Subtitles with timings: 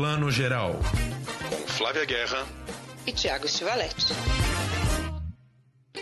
[0.00, 0.76] Plano Geral.
[1.50, 2.46] Com Flávia Guerra
[3.06, 4.14] e Tiago Stivaletti.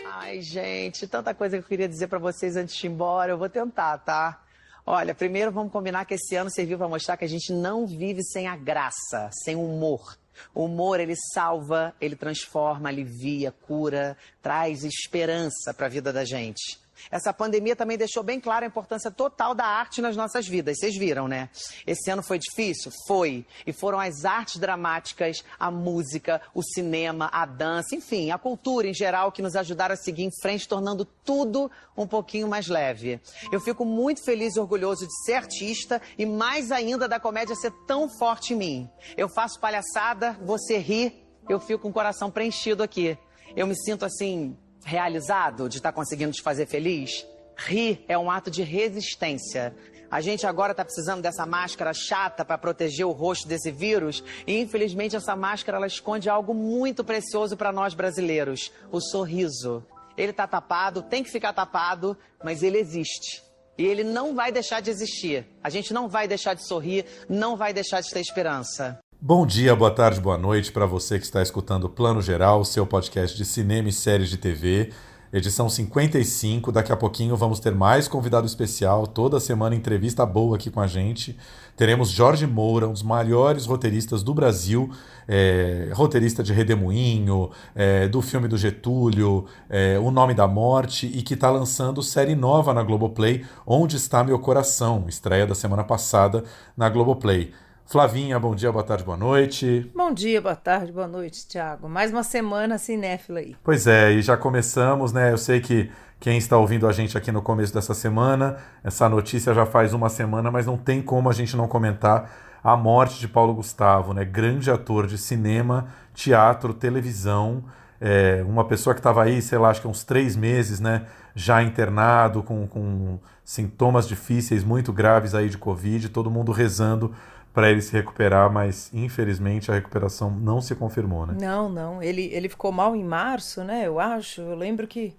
[0.07, 3.33] Ai, gente, tanta coisa que eu queria dizer para vocês antes de ir embora.
[3.33, 4.41] Eu vou tentar, tá?
[4.87, 8.23] Olha, primeiro vamos combinar que esse ano serviu para mostrar que a gente não vive
[8.23, 10.17] sem a graça, sem o humor.
[10.55, 16.79] O humor, ele salva, ele transforma, alivia, cura, traz esperança para a vida da gente.
[17.11, 20.79] Essa pandemia também deixou bem clara a importância total da arte nas nossas vidas.
[20.79, 21.49] Vocês viram, né?
[21.87, 22.93] Esse ano foi difícil?
[23.07, 23.47] Foi.
[23.67, 28.95] E foram as artes dramáticas, a música, o cinema, a dança, enfim, a cultura em
[28.95, 33.21] geral que nos ajudaram a seguir em frente, tornando tudo um pouquinho mais leve.
[33.53, 37.73] Eu fico muito feliz e orgulhoso de ser artista e mais ainda da comédia ser
[37.87, 38.91] tão forte em mim.
[39.17, 43.17] Eu faço palhaçada, você ri, eu fico com o coração preenchido aqui.
[43.57, 47.27] Eu me sinto assim realizado de estar tá conseguindo te fazer feliz?
[47.57, 49.75] Rir é um ato de resistência.
[50.11, 54.59] A gente agora está precisando dessa máscara chata para proteger o rosto desse vírus e
[54.59, 59.85] infelizmente essa máscara ela esconde algo muito precioso para nós brasileiros: o sorriso.
[60.17, 63.43] Ele está tapado, tem que ficar tapado, mas ele existe.
[63.77, 65.47] E ele não vai deixar de existir.
[65.63, 68.99] A gente não vai deixar de sorrir, não vai deixar de ter esperança.
[69.21, 72.87] Bom dia, boa tarde, boa noite para você que está escutando o Plano Geral, seu
[72.87, 74.93] podcast de cinema e séries de TV,
[75.33, 76.71] edição 55.
[76.71, 80.87] Daqui a pouquinho vamos ter mais convidado especial, toda semana entrevista boa aqui com a
[80.87, 81.37] gente.
[81.77, 84.89] Teremos Jorge Moura, um dos maiores roteiristas do Brasil,
[85.27, 91.23] é, roteirista de Redemoinho, é, do filme do Getúlio, é, O Nome da Morte, e
[91.23, 96.45] que está lançando série nova na Globoplay, Onde Está Meu Coração, estreia da semana passada
[96.77, 97.53] na Globoplay.
[97.91, 99.91] Flavinha, bom dia, boa tarde, boa noite.
[99.97, 101.89] Bom dia, boa tarde, boa noite, Thiago.
[101.89, 103.57] Mais uma semana cinéfila aí.
[103.65, 105.33] Pois é, e já começamos, né?
[105.33, 109.55] Eu sei que quem está ouvindo a gente aqui no começo dessa semana, essa notícia
[109.55, 112.31] já faz uma semana, mas não tem como a gente não comentar
[112.63, 114.23] a morte de Paulo Gustavo, né?
[114.23, 117.65] Grande ator de cinema, teatro, televisão.
[117.99, 121.07] É, uma pessoa que estava aí, sei lá, acho que uns três meses, né?
[121.35, 127.15] Já internado, com, com sintomas difíceis, muito graves aí de Covid, todo mundo rezando
[127.53, 131.35] para ele se recuperar, mas infelizmente a recuperação não se confirmou, né?
[131.41, 132.03] Não, não.
[132.03, 133.87] Ele, ele ficou mal em março, né?
[133.87, 134.41] Eu acho.
[134.41, 135.15] Eu lembro que.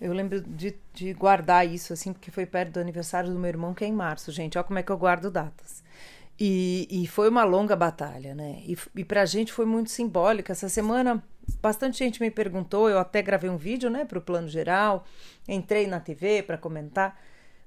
[0.00, 3.72] Eu lembro de, de guardar isso, assim, porque foi perto do aniversário do meu irmão,
[3.72, 4.58] que é em março, gente.
[4.58, 5.82] Olha como é que eu guardo datas.
[6.38, 8.62] E, e foi uma longa batalha, né?
[8.66, 10.52] E, e pra gente foi muito simbólica.
[10.52, 11.22] Essa semana,
[11.60, 15.04] bastante gente me perguntou, eu até gravei um vídeo, né, pro plano geral,
[15.48, 17.18] entrei na TV para comentar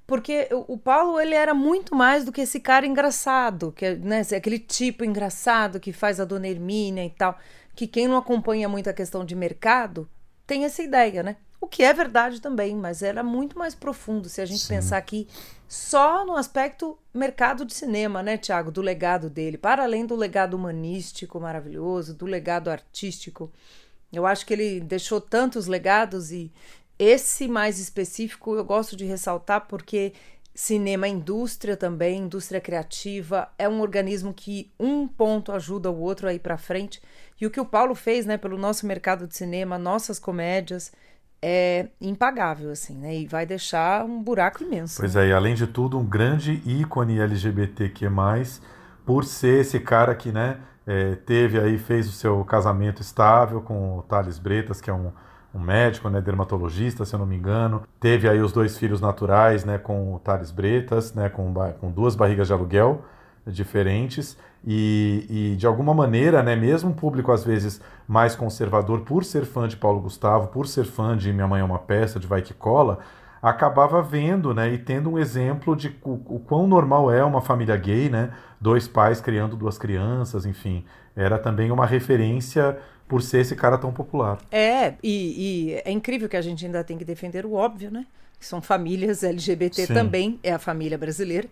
[0.08, 4.59] porque o Paulo ele era muito mais do que esse cara engraçado, que né, aquele
[4.59, 7.38] tipo engraçado que faz a Dona Hermínia e tal,
[7.75, 10.08] que quem não acompanha muito a questão de mercado
[10.46, 11.38] tem essa ideia, né?
[11.60, 14.76] O que é verdade também, mas era muito mais profundo se a gente Sim.
[14.76, 15.28] pensar aqui
[15.68, 20.54] só no aspecto mercado de cinema, né, Tiago, do legado dele, para além do legado
[20.54, 23.52] humanístico maravilhoso, do legado artístico.
[24.14, 26.52] Eu acho que ele deixou tantos legados e,
[26.98, 30.14] esse mais específico eu gosto de ressaltar porque
[30.54, 36.28] cinema é indústria também, indústria criativa, é um organismo que um ponto ajuda o outro
[36.28, 37.02] a ir para frente.
[37.40, 40.91] E o que o Paulo fez, né, pelo nosso mercado de cinema, nossas comédias,
[41.41, 43.16] é impagável, assim, né?
[43.16, 45.00] E vai deixar um buraco imenso.
[45.00, 48.09] Pois é, e além de tudo, um grande ícone LGBTQ+,
[49.06, 53.97] por ser esse cara que, né, é, teve aí, fez o seu casamento estável com
[53.97, 55.12] o Thales Bretas, que é um
[55.56, 57.84] um médico, né, dermatologista, se eu não me engano.
[57.97, 62.13] Teve aí os dois filhos naturais, né, com o Thales Bretas, né, com, com duas
[62.13, 63.06] barrigas de aluguel
[63.48, 64.38] diferentes.
[64.68, 69.46] E, e, de alguma maneira, né, mesmo um público às vezes mais conservador, por ser
[69.46, 72.42] fã de Paulo Gustavo, por ser fã de Minha Mãe é uma Peça, de Vai
[72.42, 73.00] Que Cola,
[73.42, 77.78] acabava vendo né, e tendo um exemplo de o, o quão normal é uma família
[77.78, 80.84] gay, né, dois pais criando duas crianças, enfim.
[81.16, 82.76] Era também uma referência
[83.08, 84.40] por ser esse cara tão popular.
[84.52, 88.06] É, e, e, é incrível que a gente ainda tem que defender o óbvio, né?
[88.40, 89.94] Que são famílias LGBT Sim.
[89.94, 91.48] também, é a família brasileira.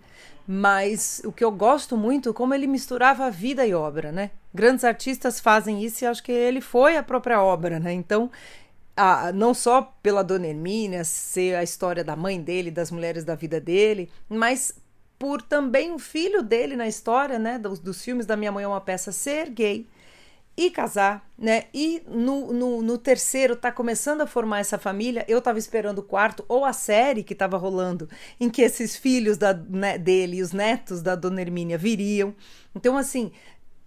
[0.48, 4.32] Mas o que eu gosto muito é como ele misturava vida e obra, né?
[4.54, 7.94] Grandes artistas fazem isso e acho que ele foi a própria obra, né?
[7.94, 8.30] Então,
[8.96, 13.36] a, não só pela Dona Hermínia ser a história da mãe dele, das mulheres da
[13.36, 14.76] vida dele, mas
[15.18, 17.58] por também o filho dele na história, né?
[17.58, 19.88] Dos, dos filmes da Minha Mãe é uma Peça ser gay
[20.56, 21.64] e casar, né?
[21.74, 25.26] E no, no, no, terceiro tá começando a formar essa família.
[25.28, 28.08] Eu tava esperando o quarto, ou a série que tava rolando,
[28.40, 32.36] em que esses filhos da, né, dele e os netos da Dona Hermínia viriam.
[32.76, 33.32] Então, assim,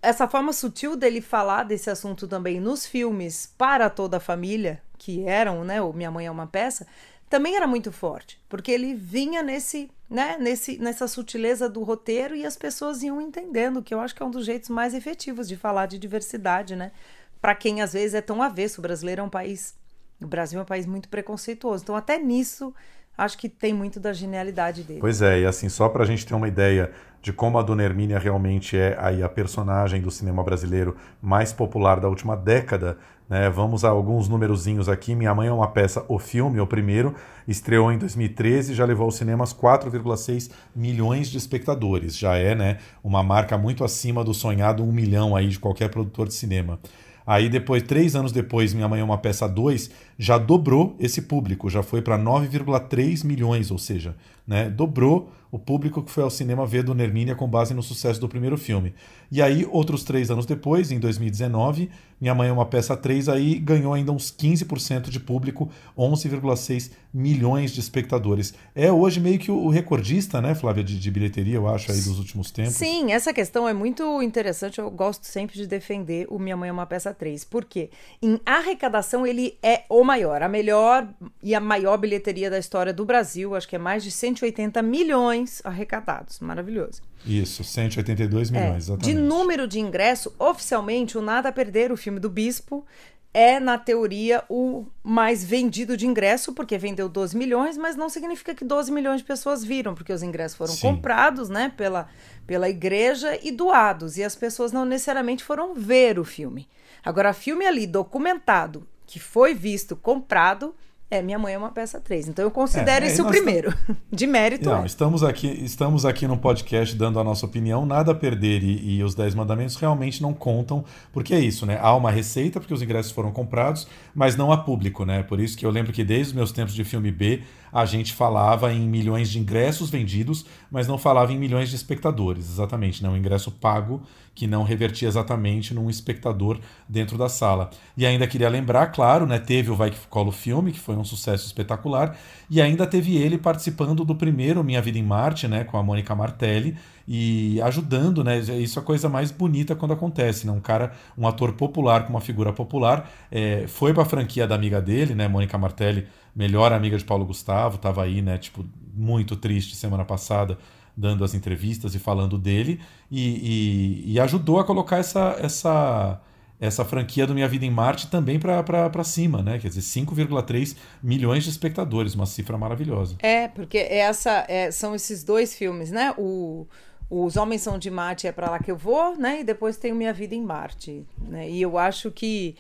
[0.02, 5.24] essa forma sutil dele falar desse assunto também nos filmes para toda a família, que
[5.24, 5.80] eram, né?
[5.80, 6.86] O Minha Mãe é uma peça,
[7.30, 12.47] também era muito forte, porque ele vinha nesse né, nesse, nessa sutileza do roteiro e
[12.47, 15.56] as pessoas iam entendendo, que eu acho que é um dos jeitos mais efetivos de
[15.56, 16.93] falar de diversidade, né?
[17.41, 19.75] Para quem às vezes é tão avesso, o brasileiro é um país,
[20.20, 21.82] o Brasil é um país muito preconceituoso.
[21.82, 22.73] Então até nisso
[23.19, 25.00] acho que tem muito da genialidade dele.
[25.00, 26.93] Pois é, e assim, só para a gente ter uma ideia
[27.23, 31.99] de como a Dona Hermínia realmente é aí a personagem do cinema brasileiro mais popular
[31.99, 33.50] da última década, né?
[33.50, 35.14] Vamos a alguns numerozinhos aqui.
[35.14, 37.14] Minha Mãe é uma peça, o filme, o primeiro,
[37.46, 42.17] estreou em 2013 e já levou aos cinemas 4,6 milhões de espectadores.
[42.17, 46.28] Já é, né, uma marca muito acima do sonhado um milhão aí de qualquer produtor
[46.28, 46.78] de cinema.
[47.26, 51.69] Aí depois, três anos depois, Minha Mãe é uma Peça 2 já dobrou esse público,
[51.69, 54.14] já foi para 9,3 milhões, ou seja,
[54.46, 58.20] né, dobrou o público que foi ao cinema ver Dona Hermínia com base no sucesso
[58.20, 58.94] do primeiro filme.
[59.31, 61.90] E aí, outros três anos depois, em 2019,
[62.20, 67.72] Minha Mãe é uma Peça 3 aí ganhou ainda uns 15% de público, 11,6 milhões
[67.72, 68.54] de espectadores.
[68.75, 72.19] É hoje meio que o recordista, né, Flávia, de, de, bilheteria, eu acho, aí dos
[72.19, 72.75] últimos tempos.
[72.75, 76.72] Sim, essa questão é muito interessante, eu gosto sempre de defender o Minha Mãe é
[76.72, 77.90] uma Peça 3, porque
[78.22, 81.08] em arrecadação ele é o maior, a melhor
[81.42, 85.62] e a maior bilheteria da história do Brasil, acho que é mais de 180 milhões
[85.65, 86.41] arrecadados.
[86.41, 87.03] Maravilhoso.
[87.25, 89.05] Isso, 182 milhões, é, exatamente.
[89.05, 92.85] De número de ingresso, oficialmente, o Nada a Perder, o filme do Bispo,
[93.33, 98.55] é, na teoria, o mais vendido de ingresso, porque vendeu 12 milhões, mas não significa
[98.55, 100.81] que 12 milhões de pessoas viram, porque os ingressos foram Sim.
[100.81, 102.09] comprados né, pela,
[102.47, 106.69] pela igreja e doados, e as pessoas não necessariamente foram ver o filme.
[107.05, 110.75] Agora, filme ali documentado que foi visto comprado
[111.08, 112.29] é, minha mãe é uma peça 3.
[112.29, 113.73] Então eu considero é, esse o primeiro.
[114.11, 114.69] De mérito.
[114.69, 114.87] Não, é.
[114.87, 117.87] estamos aqui, estamos aqui no podcast dando a nossa opinião.
[117.87, 121.79] Nada a perder e, e os 10 mandamentos realmente não contam, porque é isso, né?
[121.81, 125.23] Há uma receita, porque os ingressos foram comprados, mas não há público, né?
[125.23, 127.43] Por isso que eu lembro que desde os meus tempos de filme B,
[127.73, 132.49] a gente falava em milhões de ingressos vendidos, mas não falava em milhões de espectadores,
[132.49, 133.09] exatamente, né?
[133.09, 134.02] Um ingresso pago
[134.37, 137.71] que não revertia exatamente num espectador dentro da sala.
[137.97, 141.03] E ainda queria lembrar, claro, né, teve o Vai Que Colo Filme, que foi um
[141.03, 142.17] sucesso espetacular,
[142.50, 146.15] e ainda teve ele participando do primeiro Minha Vida em Marte, né, com a Mônica
[146.15, 146.77] Martelli,
[147.09, 148.38] e ajudando, né?
[148.38, 150.53] Isso é a coisa mais bonita quando acontece, né?
[150.53, 154.55] Um cara, um ator popular com uma figura popular, é, foi para a franquia da
[154.55, 159.35] amiga dele, né, Mônica Martelli, melhor amiga de Paulo Gustavo, estava aí, né, tipo, muito
[159.37, 160.59] triste semana passada
[160.96, 166.20] dando as entrevistas e falando dele, e, e, e ajudou a colocar essa, essa,
[166.58, 169.58] essa franquia do Minha Vida em Marte também para cima, né?
[169.58, 173.16] Quer dizer, 5,3 milhões de espectadores, uma cifra maravilhosa.
[173.19, 176.14] É, porque essa é, são esses dois filmes, né?
[176.16, 176.66] O,
[177.10, 179.40] os Homens São de Marte é para lá que eu vou, né?
[179.40, 181.49] E depois tem o Minha Vida em Marte, né?
[181.49, 182.56] E eu acho que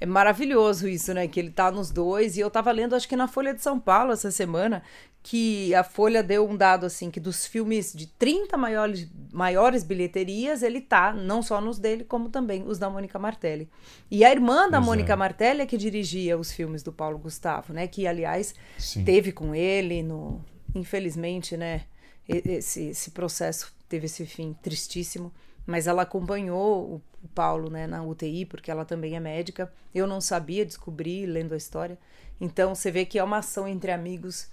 [0.00, 1.28] é maravilhoso isso, né?
[1.28, 2.36] Que ele tá nos dois.
[2.36, 4.82] E eu tava lendo, acho que na Folha de São Paulo essa semana,
[5.22, 10.62] que a Folha deu um dado assim que dos filmes de 30 maiores, maiores bilheterias,
[10.62, 13.68] ele tá não só nos dele, como também os da Mônica Martelli.
[14.10, 15.16] E a irmã da Mônica é.
[15.16, 17.86] Martelli é que dirigia os filmes do Paulo Gustavo, né?
[17.86, 19.04] Que, aliás, Sim.
[19.04, 20.42] teve com ele no.
[20.74, 21.82] Infelizmente, né?
[22.26, 25.30] Esse, esse processo teve esse fim tristíssimo.
[25.70, 27.02] Mas ela acompanhou o,
[27.34, 29.72] Paulo né, na UTI, porque ela também é médica.
[29.94, 31.96] Eu não sabia, descobri lendo a história.
[32.40, 34.48] Então você vê que é uma ação entre amigos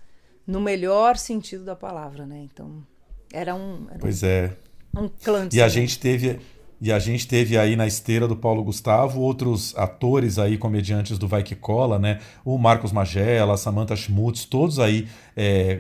[0.46, 2.48] no melhor sentido da palavra, né?
[2.54, 2.86] Então,
[3.34, 3.88] era um.
[3.90, 4.56] Era pois é.
[4.96, 6.40] Um clã E a gente teve.
[6.80, 11.28] E a gente teve aí na esteira do Paulo Gustavo outros atores aí, comediantes do
[11.28, 12.19] Vai Que Cola, né?
[12.46, 15.80] O Marcos Magela, Samantha Schmutz, todos aí é,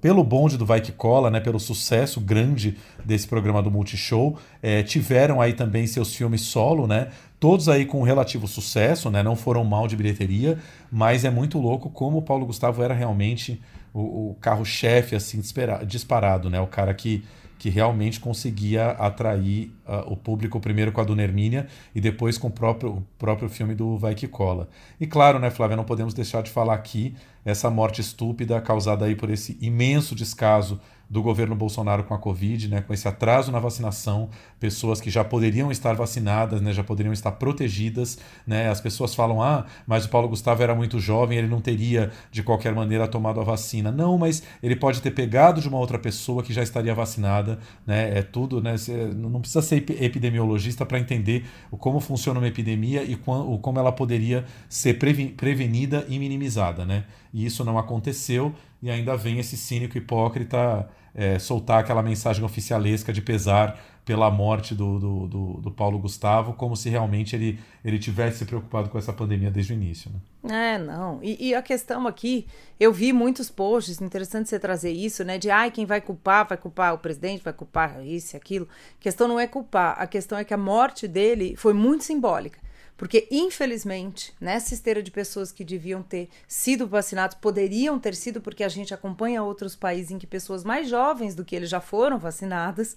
[0.00, 1.38] pelo bonde do Vai Que Cola, né?
[1.38, 7.08] Pelo sucesso grande desse programa do Multishow, é, tiveram aí também seus filmes solo, né?
[7.42, 9.20] todos aí com relativo sucesso, né?
[9.20, 10.58] Não foram mal de bilheteria,
[10.92, 13.60] mas é muito louco como o Paulo Gustavo era realmente
[13.92, 15.42] o, o carro-chefe, assim,
[15.84, 16.60] disparado, né?
[16.60, 17.24] O cara que,
[17.62, 22.48] que realmente conseguia atrair uh, o público primeiro com a Dona Hermínia e depois com
[22.48, 24.68] o próprio, o próprio filme do Vai Que Cola.
[25.00, 27.14] E claro, né, Flávia, não podemos deixar de falar aqui
[27.44, 30.80] essa morte estúpida causada aí por esse imenso descaso
[31.12, 35.22] do governo Bolsonaro com a Covid, né, com esse atraso na vacinação, pessoas que já
[35.22, 38.18] poderiam estar vacinadas, né, já poderiam estar protegidas.
[38.46, 42.10] Né, as pessoas falam, ah, mas o Paulo Gustavo era muito jovem, ele não teria
[42.30, 43.92] de qualquer maneira tomado a vacina.
[43.92, 47.58] Não, mas ele pode ter pegado de uma outra pessoa que já estaria vacinada.
[47.86, 48.76] Né, é tudo, né,
[49.14, 54.94] não precisa ser epidemiologista para entender como funciona uma epidemia e como ela poderia ser
[54.94, 56.86] prevenida e minimizada.
[56.86, 57.04] Né?
[57.34, 63.12] E isso não aconteceu e ainda vem esse cínico hipócrita é, soltar aquela mensagem oficialesca
[63.12, 67.98] de pesar pela morte do, do, do, do, Paulo Gustavo, como se realmente ele, ele
[67.98, 70.10] tivesse se preocupado com essa pandemia desde o início.
[70.42, 70.74] Né?
[70.74, 71.20] É, não.
[71.22, 72.46] E, e, a questão aqui,
[72.80, 75.38] eu vi muitos posts, interessante você trazer isso, né?
[75.38, 78.66] De ai, quem vai culpar, vai culpar o presidente, vai culpar isso e aquilo.
[78.98, 82.58] A questão não é culpar, a questão é que a morte dele foi muito simbólica.
[83.02, 88.62] Porque, infelizmente, nessa esteira de pessoas que deviam ter sido vacinados, poderiam ter sido, porque
[88.62, 92.16] a gente acompanha outros países em que pessoas mais jovens do que eles já foram
[92.16, 92.96] vacinadas.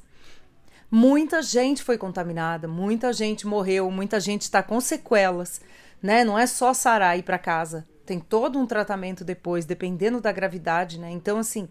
[0.91, 5.59] Muita gente foi contaminada, muita gente morreu, muita gente está com sequelas,
[5.99, 6.23] né?
[6.23, 10.31] Não é só sarar e ir para casa, tem todo um tratamento depois, dependendo da
[10.31, 11.09] gravidade, né?
[11.09, 11.67] Então, assim,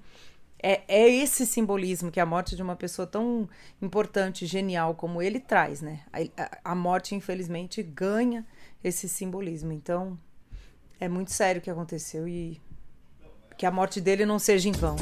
[0.67, 3.47] é, é esse simbolismo que a morte de uma pessoa tão
[3.83, 6.01] importante, genial como ele traz, né?
[6.11, 8.47] A, a morte, infelizmente, ganha
[8.83, 9.73] esse simbolismo.
[9.73, 10.19] Então,
[10.99, 12.59] é muito sério o que aconteceu e
[13.59, 14.97] que a morte dele não seja em vão.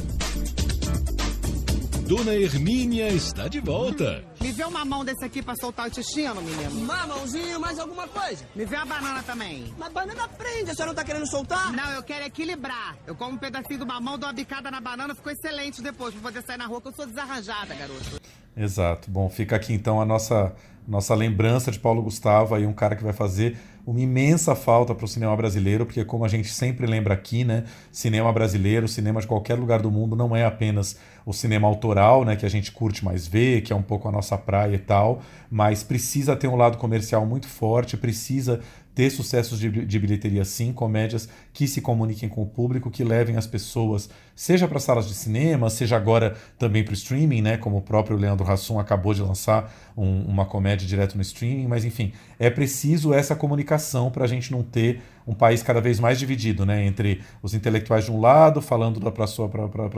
[2.08, 4.24] Dona Hermínia está de volta.
[4.42, 6.84] Me vê uma mão desse aqui pra soltar o intestino, menino.
[6.84, 8.44] Mamãozinho, mais alguma coisa?
[8.56, 9.72] Me vê a banana também.
[9.78, 11.72] Mas banana prende, a senhora não tá querendo soltar?
[11.72, 12.96] Não, eu quero equilibrar.
[13.06, 16.22] Eu como um pedacinho do mamão, dou uma bicada na banana, ficou excelente depois, pra
[16.22, 18.20] poder sair na rua, que eu sou desarranjada, garoto.
[18.56, 19.08] Exato.
[19.08, 20.52] Bom, fica aqui então a nossa,
[20.88, 23.56] nossa lembrança de Paulo Gustavo, aí um cara que vai fazer
[23.86, 27.64] uma imensa falta para o cinema brasileiro, porque como a gente sempre lembra aqui, né,
[27.90, 30.96] cinema brasileiro, cinema de qualquer lugar do mundo não é apenas
[31.26, 34.12] o cinema autoral, né, que a gente curte mais ver, que é um pouco a
[34.12, 38.60] nossa praia e tal, mas precisa ter um lado comercial muito forte, precisa
[38.94, 43.36] ter sucessos de, de bilheteria sim, comédias que se comuniquem com o público, que levem
[43.36, 47.56] as pessoas, seja para salas de cinema, seja agora também para o streaming, né?
[47.56, 51.84] Como o próprio Leandro Hassum acabou de lançar um, uma comédia direto no streaming, mas
[51.84, 56.18] enfim, é preciso essa comunicação para a gente não ter um país cada vez mais
[56.18, 56.84] dividido, né?
[56.84, 59.50] Entre os intelectuais de um lado, falando para a sua,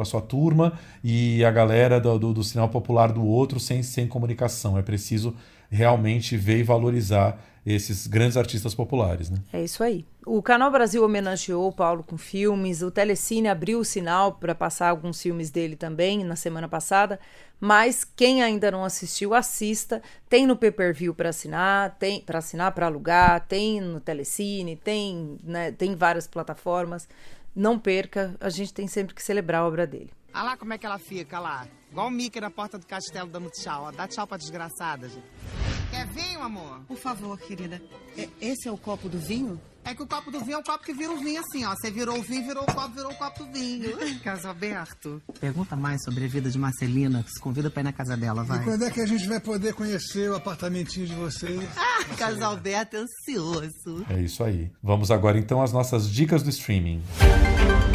[0.04, 4.78] sua turma, e a galera do, do, do cinema popular do outro, sem, sem comunicação.
[4.78, 5.34] É preciso
[5.70, 9.30] realmente ver e valorizar esses grandes artistas populares.
[9.30, 9.38] Né?
[9.52, 10.04] É isso aí.
[10.26, 14.88] O Canal Brasil homenageou o Paulo com filmes, o Telecine abriu o sinal para passar
[14.88, 17.20] alguns filmes dele também na semana passada,
[17.60, 20.02] mas quem ainda não assistiu, assista.
[20.28, 25.72] Tem no pay-per-view para assinar, tem para assinar, para alugar, tem no Telecine, tem, né,
[25.72, 27.08] tem várias plataformas.
[27.54, 30.10] Não perca, a gente tem sempre que celebrar a obra dele.
[30.34, 31.64] Olha lá como é que ela fica lá.
[31.92, 33.92] Igual o Mickey na porta do castelo dando tchau.
[33.92, 35.24] Dá tchau pra desgraçada, gente.
[35.92, 36.80] Quer vinho, amor?
[36.88, 37.80] Por favor, querida.
[38.18, 39.60] É, esse é o copo do vinho?
[39.84, 41.70] É que o copo do vinho é o copo que vira o vinho assim, ó.
[41.76, 43.96] Você virou o vinho, virou o copo, virou o copo do vinho.
[44.24, 45.22] Caso aberto.
[45.38, 47.24] Pergunta mais sobre a vida de Marcelina.
[47.28, 48.58] Se convida pra ir na casa dela, vai.
[48.60, 51.60] E quando é que a gente vai poder conhecer o apartamentinho de vocês?
[51.76, 54.04] Ah, Caso Alberto é ansioso.
[54.10, 54.70] É isso aí.
[54.82, 56.96] Vamos agora então às nossas dicas do streaming.
[56.98, 57.93] Música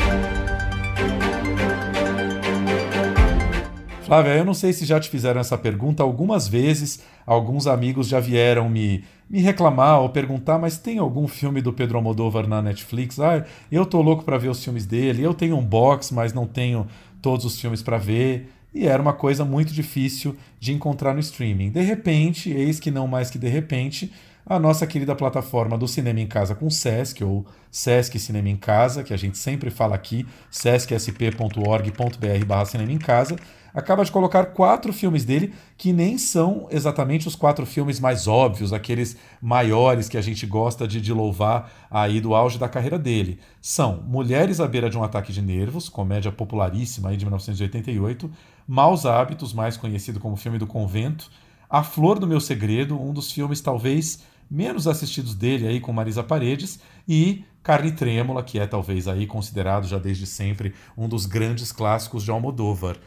[4.09, 6.99] Flávia, eu não sei se já te fizeram essa pergunta algumas vezes.
[7.27, 11.97] Alguns amigos já vieram me, me reclamar ou perguntar, mas tem algum filme do Pedro
[11.97, 13.19] Almodóvar na Netflix?
[13.19, 15.21] Ah, eu tô louco para ver os filmes dele.
[15.21, 16.87] Eu tenho um box, mas não tenho
[17.21, 18.51] todos os filmes para ver.
[18.73, 21.69] E era uma coisa muito difícil de encontrar no streaming.
[21.69, 24.11] De repente, eis que não mais que de repente,
[24.49, 29.03] a nossa querida plataforma do Cinema em Casa com Sesc, ou Sesc Cinema em Casa,
[29.03, 33.35] que a gente sempre fala aqui, sescsp.org.br Cinema em Casa,
[33.71, 38.73] acaba de colocar quatro filmes dele que nem são exatamente os quatro filmes mais óbvios,
[38.73, 43.39] aqueles maiores que a gente gosta de, de louvar aí do auge da carreira dele.
[43.61, 48.31] São Mulheres à beira de um ataque de nervos, comédia popularíssima aí de 1988,
[48.67, 51.29] Maus Hábitos, mais conhecido como filme do convento,
[51.69, 56.23] A Flor do Meu Segredo, um dos filmes talvez menos assistidos dele aí com Marisa
[56.23, 61.71] Paredes e Carne Trêmula, que é talvez aí considerado já desde sempre um dos grandes
[61.71, 62.97] clássicos de Almodóvar.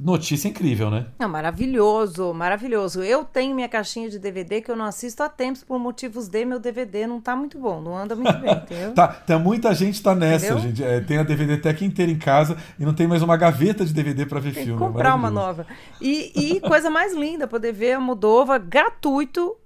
[0.00, 1.06] Notícia incrível, né?
[1.18, 3.02] Não, maravilhoso, maravilhoso.
[3.02, 6.44] Eu tenho minha caixinha de DVD que eu não assisto há tempos por motivos de
[6.44, 8.94] meu DVD não tá muito bom, não anda muito bem, entendeu?
[8.94, 10.62] tá, tá, muita gente tá nessa, entendeu?
[10.62, 10.82] gente.
[10.82, 13.92] É, tem a DVD Tech inteira em casa e não tem mais uma gaveta de
[13.92, 14.80] DVD para ver tem filme.
[14.80, 15.66] Que comprar uma nova.
[16.00, 19.56] E, e coisa mais linda, poder ver a Moldova gratuito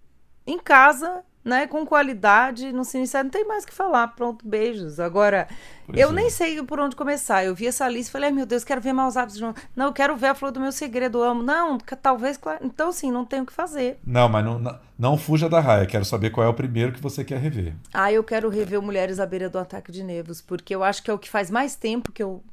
[0.50, 5.00] em casa né, com qualidade, no Sinistero não tem mais o que falar, pronto, beijos.
[5.00, 5.48] Agora,
[5.86, 6.12] pois eu é.
[6.12, 7.44] nem sei por onde começar.
[7.44, 9.86] Eu vi essa lista e falei, ai meu Deus, quero ver Maus Hábitos de Não,
[9.86, 11.42] eu quero ver a Flor do Meu Segredo, amo.
[11.42, 13.98] Não, talvez, então assim, não tenho o que fazer.
[14.04, 17.00] Não, mas não, não, não, fuja da raia, quero saber qual é o primeiro que
[17.00, 17.74] você quer rever.
[17.92, 21.10] Ah, eu quero rever Mulheres à Beira do Ataque de Nervos, porque eu acho que
[21.10, 22.44] é o que faz mais tempo que eu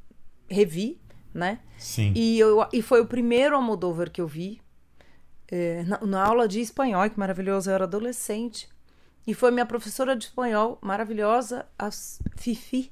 [0.48, 0.98] revi,
[1.34, 1.58] né?
[1.76, 2.12] Sim.
[2.16, 4.60] E, eu, e foi o primeiro Almodóvar que eu vi,
[5.50, 8.68] é, na, na aula de espanhol, que maravilhoso, eu era adolescente.
[9.26, 11.90] E foi minha professora de espanhol maravilhosa, a
[12.36, 12.90] Fifi,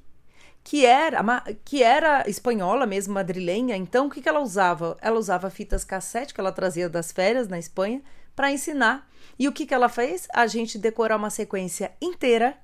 [0.63, 1.23] que era,
[1.63, 3.75] que era espanhola mesmo, madrilenha.
[3.75, 4.97] Então, o que, que ela usava?
[5.01, 8.03] Ela usava fitas cassete que ela trazia das férias na Espanha
[8.35, 9.09] para ensinar.
[9.39, 10.27] E o que, que ela fez?
[10.33, 12.57] A gente decorar uma sequência inteira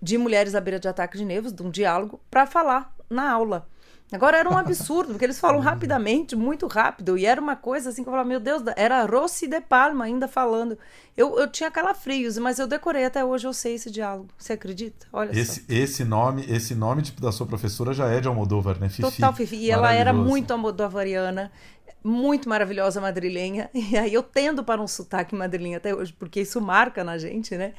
[0.00, 3.68] de mulheres à beira de ataque de nervos, de um diálogo, para falar na aula.
[4.12, 8.04] Agora era um absurdo, porque eles falam rapidamente, muito rápido, e era uma coisa assim
[8.04, 10.78] que eu falava, meu Deus, era Rossi de Palma ainda falando.
[11.16, 14.28] Eu, eu tinha calafrios, mas eu decorei até hoje, eu sei esse diálogo.
[14.38, 15.08] Você acredita?
[15.12, 15.66] Olha esse, só.
[15.68, 18.88] Esse nome, esse nome tipo, da sua professora já é de Almodóvar, né?
[18.88, 19.02] Fifi.
[19.02, 19.56] Total Fifi.
[19.56, 21.50] E ela era muito almodovariana,
[22.04, 23.68] muito maravilhosa madrilenha.
[23.74, 27.56] E aí eu tendo para um sotaque madrilenho até hoje, porque isso marca na gente,
[27.56, 27.72] né?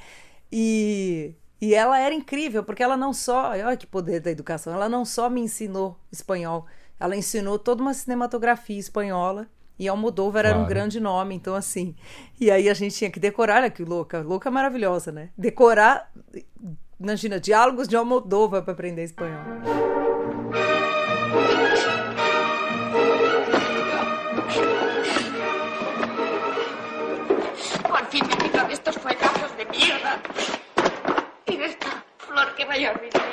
[0.52, 4.88] E e ela era incrível, porque ela não só, olha que poder da educação, ela
[4.88, 6.66] não só me ensinou espanhol,
[7.00, 9.48] ela ensinou toda uma cinematografia espanhola.
[9.80, 10.58] E Almodóvar claro.
[10.58, 11.96] era um grande nome, então assim.
[12.42, 15.30] E aí a gente tinha que decorar, olha que louca, louca maravilhosa, né?
[15.38, 16.12] Decorar,
[17.00, 19.44] imagina, diálogos de Almodóvar para aprender espanhol.
[32.38, 33.24] Esta flor que vaya a olvidar.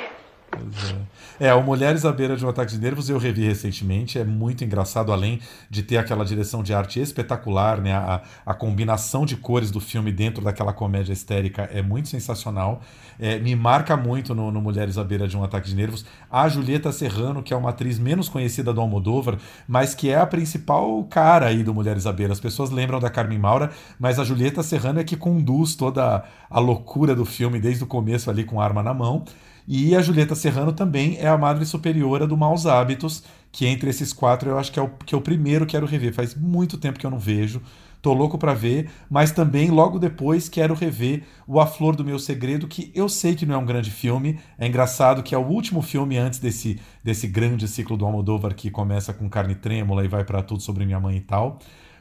[1.39, 4.63] É, o Mulheres à Beira de um Ataque de Nervos eu revi recentemente, é muito
[4.63, 7.93] engraçado, além de ter aquela direção de arte espetacular, né?
[7.93, 12.81] A, a combinação de cores do filme dentro daquela comédia histérica é muito sensacional.
[13.19, 16.47] É, me marca muito no, no, Mulheres à Beira de um Ataque de Nervos a
[16.47, 19.37] Julieta Serrano, que é uma atriz menos conhecida do Almodóvar,
[19.67, 22.33] mas que é a principal cara aí do Mulheres à Beira.
[22.33, 26.59] As pessoas lembram da Carmen Maura, mas a Julieta Serrano é que conduz toda a
[26.59, 29.25] loucura do filme desde o começo ali com arma na mão.
[29.67, 34.13] E a Julieta Serrano também é a madre superiora do Maus Hábitos, que entre esses
[34.13, 36.13] quatro eu acho que é o que eu primeiro quero rever.
[36.13, 37.61] Faz muito tempo que eu não vejo.
[38.05, 42.19] Tô louco para ver, mas também logo depois quero rever o A Flor do Meu
[42.19, 44.39] Segredo, que eu sei que não é um grande filme.
[44.59, 48.69] É engraçado que é o último filme antes desse, desse grande ciclo do Almodóvar que
[48.69, 51.57] começa com Carne Trêmula e vai para tudo sobre minha mãe e tal.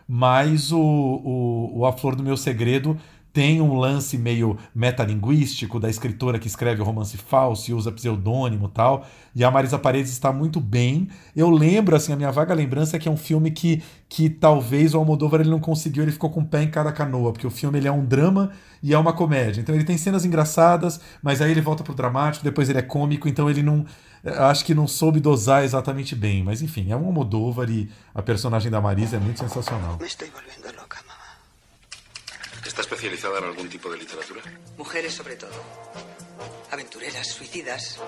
[0.07, 2.99] Mas o, o, o A Flor do Meu Segredo
[3.35, 8.69] tem um lance meio metalinguístico da escritora que escreve o romance falso e usa pseudônimo
[8.69, 9.05] tal.
[9.35, 11.09] E a Marisa Paredes está muito bem.
[11.35, 14.95] Eu lembro, assim, a minha vaga lembrança é que é um filme que, que talvez
[14.95, 17.51] o Almodóvar ele não conseguiu, ele ficou com o pé em cada canoa, porque o
[17.51, 19.61] filme ele é um drama e é uma comédia.
[19.61, 23.29] Então ele tem cenas engraçadas, mas aí ele volta pro dramático, depois ele é cômico,
[23.29, 23.85] então ele não
[24.25, 28.71] acho que não soube dosar exatamente bem, mas enfim, é um Almodóvar e a personagem
[28.71, 29.99] da Marisa é muito sensacional.
[30.01, 30.07] Me
[30.73, 30.84] mamá.
[32.75, 34.43] ¿Está especializada en algún tipo de literatura?
[34.77, 35.53] Mujeres sobre todo.
[36.73, 38.01] Aventureras, suicidas.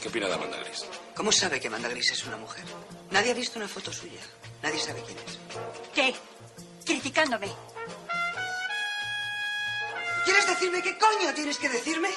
[0.00, 0.86] ¿Qué opina de Amanda Gris?
[1.14, 2.64] ¿Cómo sabe que Amanda Gris es una mujer?
[3.10, 4.22] Nadie ha visto una foto suya.
[4.62, 5.38] Nadie sabe quién es.
[5.94, 6.14] ¿Qué?
[6.86, 7.52] Criticándome.
[10.24, 12.08] ¿Quieres decirme qué coño tienes que decirme?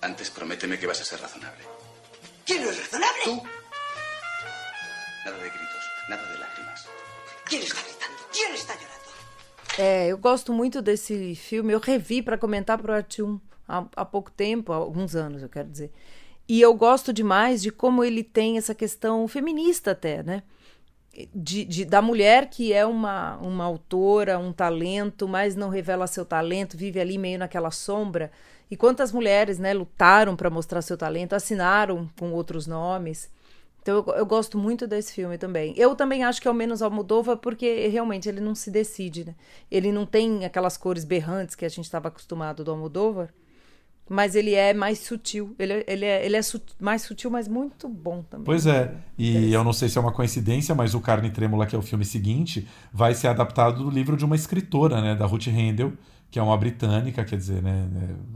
[0.00, 1.62] Antes prométeme que vas a ser razonable.
[2.46, 3.20] ¿Quién no es razonable?
[3.24, 3.42] Tú.
[5.26, 6.86] Nada de gritos, nada de lágrimas.
[7.44, 8.18] ¿Quién está gritando?
[8.32, 8.99] ¿Quién está llorando?
[9.78, 11.72] É, eu gosto muito desse filme.
[11.72, 15.48] Eu revi para comentar pro Arte 1 há, há pouco tempo, há alguns anos, eu
[15.48, 15.90] quero dizer.
[16.48, 20.42] E eu gosto demais de como ele tem essa questão feminista até, né?
[21.34, 26.24] De, de, da mulher que é uma, uma autora, um talento, mas não revela seu
[26.24, 28.30] talento, vive ali meio naquela sombra.
[28.70, 33.28] E quantas mulheres né, lutaram para mostrar seu talento, assinaram com outros nomes.
[33.82, 35.74] Então eu, eu, gosto muito desse filme também.
[35.76, 39.34] Eu também acho que é o menos Almodóvar porque realmente ele não se decide, né?
[39.70, 43.32] Ele não tem aquelas cores berrantes que a gente estava acostumado do Almodóvar,
[44.08, 45.54] mas ele é mais sutil.
[45.58, 48.44] Ele, ele é, ele é su mais sutil, mas muito bom também.
[48.44, 48.92] Pois é.
[49.16, 51.82] E eu não sei se é uma coincidência, mas o Carne Trêmula, que é o
[51.82, 55.14] filme seguinte, vai ser adaptado do livro de uma escritora, né?
[55.14, 55.92] Da Ruth Rendell,
[56.30, 57.88] que é uma britânica, quer dizer, né,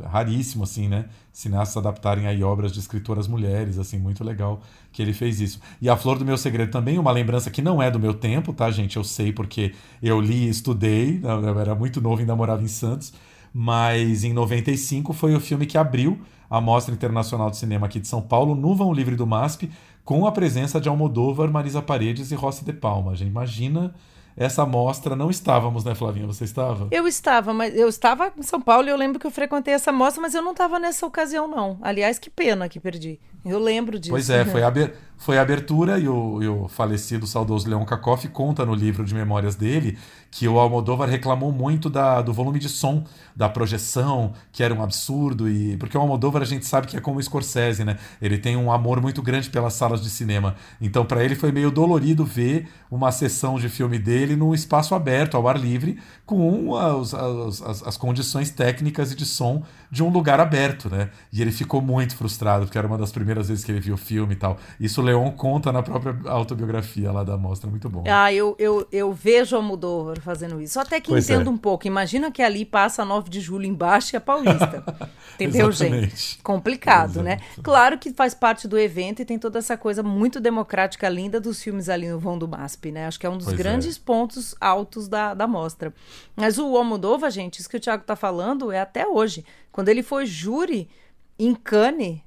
[0.03, 5.01] é raríssimo assim, né, cineastas adaptarem aí obras de escritoras mulheres, assim, muito legal que
[5.01, 5.61] ele fez isso.
[5.81, 8.53] E A Flor do Meu Segredo também, uma lembrança que não é do meu tempo,
[8.53, 8.97] tá, gente?
[8.97, 13.13] Eu sei porque eu li e estudei, eu era muito novo, ainda morava em Santos,
[13.53, 18.09] mas em 95 foi o filme que abriu a Mostra Internacional de Cinema aqui de
[18.09, 19.71] São Paulo, no Vão Livre do MASP,
[20.05, 23.15] com a presença de Almodóvar, Marisa Paredes e Rossi de Palma.
[23.15, 23.95] Gente, imagina
[24.37, 26.27] essa mostra não estávamos, né, Flavinha?
[26.27, 26.89] Você estava?
[26.91, 29.93] Eu estava, mas eu estava em São Paulo e eu lembro que eu frequentei essa
[29.93, 31.79] mostra, mas eu não estava nessa ocasião, não.
[31.81, 33.21] Aliás, que pena que perdi.
[33.45, 34.11] Eu lembro disso.
[34.11, 34.73] Pois é, foi a,
[35.17, 39.15] foi a abertura e o, e o falecido saudoso Leon Kakoff conta no livro de
[39.15, 39.99] memórias dele
[40.37, 43.05] que o Almodóvar reclamou muito da, do volume de som,
[43.37, 47.01] da projeção, que era um absurdo, e porque o Almodóvar a gente sabe que é
[47.01, 47.99] como o Scorsese, né?
[48.21, 50.57] Ele tem um amor muito grande pelas salas de cinema.
[50.81, 54.95] Então, para ele foi meio dolorido ver uma sessão de filme dele ele num espaço
[54.95, 59.63] aberto, ao ar livre, com as, as, as, as, condições técnicas e de som
[59.95, 61.09] de um lugar aberto, né?
[61.33, 63.97] E ele ficou muito frustrado, porque era uma das primeiras vezes que ele viu o
[63.97, 64.59] filme e tal.
[64.81, 68.03] Isso o Leon conta na própria autobiografia lá da mostra, muito bom.
[68.05, 70.81] Ah, eu, eu, eu vejo a Almodóvar fazendo isso.
[70.81, 71.53] Até que pois entendo é.
[71.53, 71.87] um pouco.
[71.87, 74.83] Imagina que ali passa 9 de julho embaixo e a Paulista.
[75.37, 76.39] Entendeu, gente?
[76.43, 77.35] Complicado, né?
[77.35, 77.57] Exato.
[77.59, 77.63] né?
[77.63, 81.63] Claro que faz parte do evento e tem toda essa coisa muito democrática, linda dos
[81.63, 83.07] filmes ali no vão do MASP, né?
[83.07, 83.63] Acho que é um dos pois é.
[83.63, 84.01] grandes é.
[84.05, 85.95] pontos altos da, da mostra.
[86.35, 89.45] Mas o Almodóvar, gente, isso que o Thiago tá falando é até hoje.
[89.75, 90.89] Quando ele foi júri
[91.37, 92.21] em Cannes,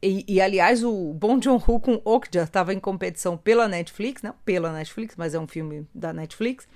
[0.00, 4.70] e, e, aliás, o Bong Joon-ho com Okja estava em competição pela Netflix, não pela
[4.70, 6.68] Netflix, mas é um filme da Netflix.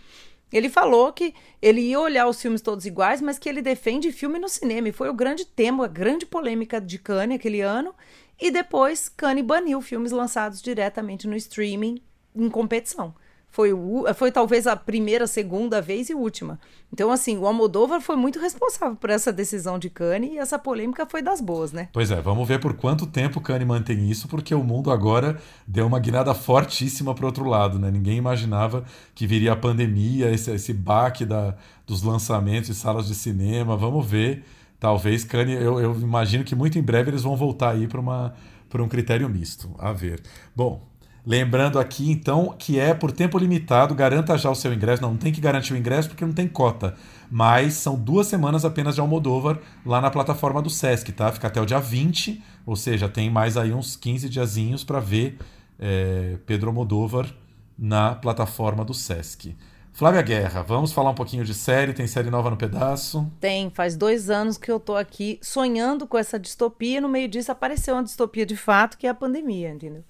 [0.52, 4.36] Ele falou que ele ia olhar os filmes todos iguais, mas que ele defende filme
[4.40, 4.88] no cinema.
[4.88, 7.94] E foi o grande tema, a grande polêmica de Cannes aquele ano.
[8.36, 12.02] E depois, Cannes baniu filmes lançados diretamente no streaming
[12.34, 13.14] em competição.
[13.50, 13.70] Foi,
[14.14, 16.58] foi talvez a primeira, segunda vez e última.
[16.92, 21.04] Então, assim, o Almodóvar foi muito responsável por essa decisão de Cannes e essa polêmica
[21.04, 21.88] foi das boas, né?
[21.92, 25.36] Pois é, vamos ver por quanto tempo Cannes mantém isso, porque o mundo agora
[25.66, 27.90] deu uma guinada fortíssima para outro lado, né?
[27.90, 28.84] Ninguém imaginava
[29.14, 33.76] que viria a pandemia, esse, esse baque da, dos lançamentos e salas de cinema.
[33.76, 34.44] Vamos ver.
[34.78, 38.88] Talvez Cannes, eu, eu imagino que muito em breve eles vão voltar aí para um
[38.88, 39.74] critério misto.
[39.78, 40.22] A ver.
[40.56, 40.89] Bom,
[41.30, 45.00] Lembrando aqui, então, que é por tempo limitado, garanta já o seu ingresso.
[45.00, 46.96] Não, não tem que garantir o ingresso porque não tem cota.
[47.30, 51.30] Mas são duas semanas apenas de Almodóvar lá na plataforma do Sesc, tá?
[51.30, 55.38] Fica até o dia 20, ou seja, tem mais aí uns 15 diazinhos para ver
[55.78, 57.32] é, Pedro Almodóvar
[57.78, 59.56] na plataforma do Sesc.
[59.92, 61.92] Flávia Guerra, vamos falar um pouquinho de série?
[61.92, 63.30] Tem série nova no pedaço?
[63.38, 67.00] Tem, faz dois anos que eu tô aqui sonhando com essa distopia.
[67.00, 70.02] No meio disso apareceu uma distopia de fato, que é a pandemia, entendeu?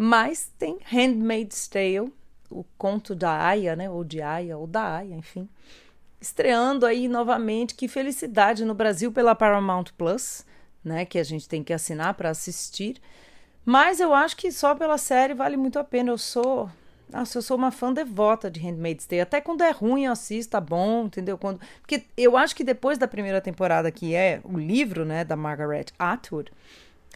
[0.00, 2.12] Mas tem Handmaid's Tale,
[2.48, 3.90] o conto da Aya, né?
[3.90, 5.48] Ou de Aya, ou da Aya, enfim.
[6.20, 10.46] Estreando aí novamente, que felicidade no Brasil pela Paramount Plus,
[10.84, 11.04] né?
[11.04, 13.00] Que a gente tem que assinar para assistir.
[13.64, 16.12] Mas eu acho que só pela série vale muito a pena.
[16.12, 16.70] Eu sou.
[17.10, 19.22] Nossa, eu sou uma fã devota de Handmaid's Tale.
[19.22, 21.36] Até quando é ruim eu assisto, tá bom, entendeu?
[21.36, 21.60] Quando...
[21.80, 25.86] Porque eu acho que depois da primeira temporada, que é o livro, né, da Margaret
[25.98, 26.52] Atwood,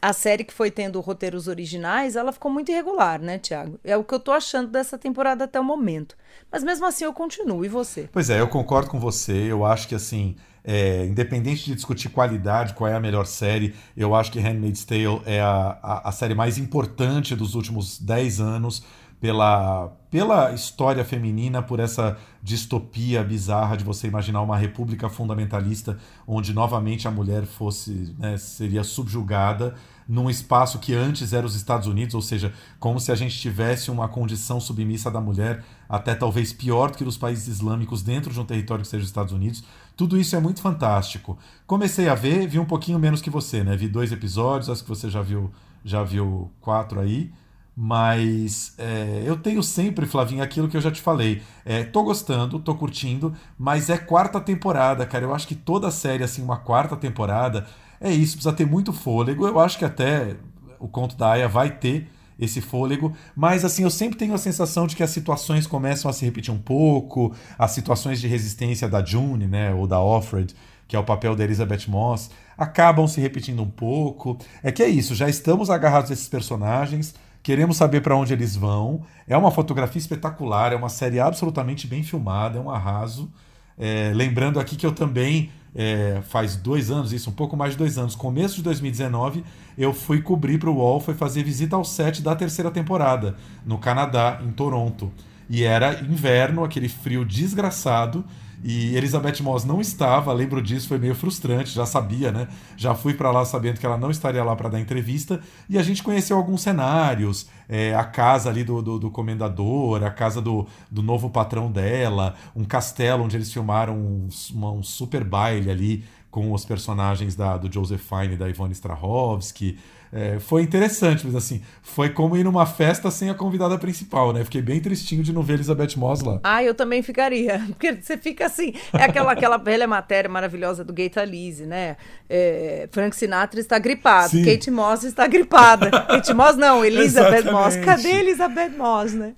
[0.03, 3.79] a série que foi tendo roteiros originais, ela ficou muito irregular, né, Tiago?
[3.85, 6.17] É o que eu tô achando dessa temporada até o momento.
[6.51, 7.65] Mas mesmo assim eu continuo.
[7.65, 8.09] E você?
[8.13, 9.33] Pois é, eu concordo com você.
[9.33, 10.35] Eu acho que assim.
[10.65, 15.21] É, independente de discutir qualidade, qual é a melhor série, eu acho que Handmaid's Tale
[15.27, 18.85] é a, a, a série mais importante dos últimos 10 anos
[19.23, 26.53] pela, pela história feminina, por essa distopia bizarra de você imaginar uma república fundamentalista onde
[26.53, 29.77] novamente a mulher fosse né, seria subjugada
[30.09, 33.91] num espaço que antes era os Estados Unidos, ou seja, como se a gente tivesse
[33.91, 38.41] uma condição submissa da mulher, até talvez pior do que nos países islâmicos dentro de
[38.41, 39.63] um território que seja os Estados Unidos.
[39.97, 41.39] Tudo isso é muito fantástico.
[41.67, 43.77] Comecei a ver, vi um pouquinho menos que você, né?
[43.77, 45.51] Vi dois episódios, acho que você já viu,
[45.85, 47.31] já viu quatro aí.
[47.75, 51.43] Mas é, eu tenho sempre, Flavinho, aquilo que eu já te falei.
[51.65, 55.25] É, tô gostando, tô curtindo, mas é quarta temporada, cara.
[55.25, 57.67] Eu acho que toda série, assim, uma quarta temporada,
[58.03, 59.47] é isso, precisa ter muito fôlego.
[59.47, 60.37] Eu acho que até
[60.79, 64.87] o conto da Aya vai ter esse fôlego, mas assim, eu sempre tenho a sensação
[64.87, 69.05] de que as situações começam a se repetir um pouco, as situações de resistência da
[69.05, 70.53] June, né, ou da Offred,
[70.89, 74.37] que é o papel da Elizabeth Moss, acabam se repetindo um pouco.
[74.63, 78.57] É que é isso, já estamos agarrados a esses personagens, queremos saber para onde eles
[78.57, 79.03] vão.
[79.29, 83.31] É uma fotografia espetacular, é uma série absolutamente bem filmada, é um arraso.
[83.79, 87.79] É, lembrando aqui que eu também é, faz dois anos, isso, um pouco mais de
[87.79, 89.45] dois anos, começo de 2019,
[89.77, 93.79] eu fui cobrir para o UOL, foi fazer visita ao set da terceira temporada, no
[93.79, 95.11] Canadá, em Toronto.
[95.49, 98.25] E era inverno, aquele frio desgraçado,
[98.63, 102.47] e Elizabeth Moss não estava, lembro disso, foi meio frustrante, já sabia, né?
[102.77, 105.83] Já fui para lá sabendo que ela não estaria lá para dar entrevista, e a
[105.83, 110.67] gente conheceu alguns cenários, é, a casa ali do, do, do, comendador, a casa do,
[110.91, 116.05] do novo patrão dela, um castelo onde eles filmaram um, uma, um super baile ali
[116.31, 119.79] com os personagens da, do Joseph Fine e da Ivone Strahovski.
[120.15, 124.45] É, foi interessante, mas assim, foi como ir numa festa sem a convidada principal, né?
[124.45, 126.39] Fiquei bem tristinho de não ver Elizabeth Moss lá.
[126.43, 127.59] Ah, eu também ficaria.
[127.69, 128.75] Porque você fica assim.
[128.93, 131.97] É aquela, aquela velha matéria maravilhosa do Gay Talese, né?
[132.29, 134.45] É, Frank Sinatra está gripado, Sim.
[134.45, 135.91] Kate Moss está gripada.
[136.07, 137.77] Kate Moss não, Elizabeth Moss.
[137.77, 139.33] Cadê Elizabeth Moss, né?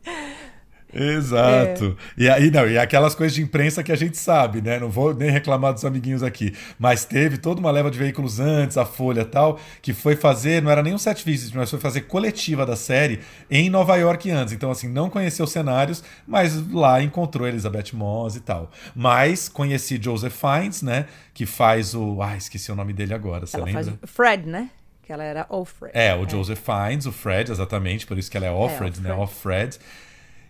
[0.94, 1.96] Exato.
[2.16, 2.22] É.
[2.22, 4.78] E aí, não, e aquelas coisas de imprensa que a gente sabe, né?
[4.78, 6.54] Não vou nem reclamar dos amiguinhos aqui.
[6.78, 10.62] Mas teve toda uma leva de veículos antes, a Folha e tal, que foi fazer,
[10.62, 14.30] não era nem um set visit, mas foi fazer coletiva da série em Nova York
[14.30, 14.54] antes.
[14.54, 18.70] Então, assim, não conheceu os cenários, mas lá encontrou Elizabeth Moss e tal.
[18.94, 21.06] Mas conheci Joseph Fiennes, né?
[21.32, 22.22] Que faz o.
[22.22, 23.98] Ah, esqueci o nome dele agora, você Ela lembra?
[24.04, 24.70] Fred, né?
[25.02, 25.92] Que ela era Alfred.
[25.94, 29.10] É, o Joseph Fiennes, o Fred, exatamente, por isso que ela é Alfred, é, né?
[29.10, 29.78] Alfred.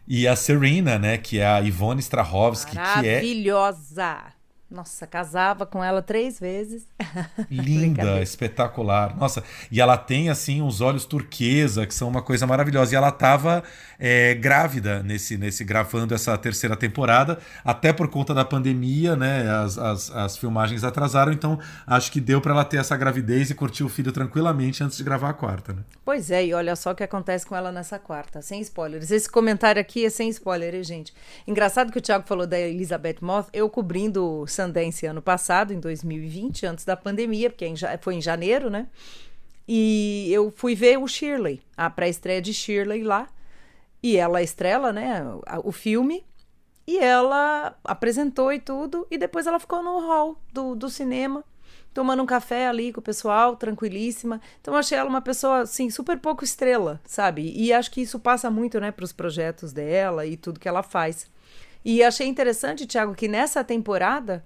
[0.07, 1.17] E a Serena, né?
[1.17, 3.15] Que é a Ivone Strahovski, que é.
[3.15, 4.34] Maravilhosa!
[4.75, 6.85] Nossa, casava com ela três vezes.
[7.49, 9.17] Linda, espetacular.
[9.17, 12.93] Nossa, e ela tem assim uns olhos turquesa, que são uma coisa maravilhosa.
[12.93, 13.63] E ela tava
[14.01, 19.49] é, grávida nesse, nesse gravando essa terceira temporada, até por conta da pandemia, né?
[19.49, 21.57] As, as, as filmagens atrasaram, então
[21.87, 25.05] acho que deu para ela ter essa gravidez e curtir o filho tranquilamente antes de
[25.05, 25.83] gravar a quarta, né?
[26.05, 29.13] Pois é, e olha só o que acontece com ela nessa quarta, sem spoilers.
[29.13, 31.15] Esse comentário aqui é sem spoiler, hein, gente?
[31.47, 36.67] Engraçado que o Thiago falou da Elizabeth Moth, eu cobrindo Sundance ano passado, em 2020,
[36.67, 37.67] antes da pandemia, porque
[38.01, 38.89] foi em janeiro, né?
[39.67, 43.29] E eu fui ver o Shirley, a pré-estreia de Shirley lá.
[44.03, 45.23] E ela estrela, né,
[45.63, 46.25] o filme.
[46.87, 49.07] E ela apresentou e tudo.
[49.11, 51.43] E depois ela ficou no hall do, do cinema,
[51.95, 54.43] tomando um café ali com o pessoal, tranquilíssima.
[54.61, 57.51] Então eu achei ela uma pessoa, assim, super pouco estrela, sabe?
[57.57, 60.83] E acho que isso passa muito, né, para os projetos dela e tudo que ela
[60.83, 61.27] faz.
[61.85, 64.45] E achei interessante, Thiago, que nessa temporada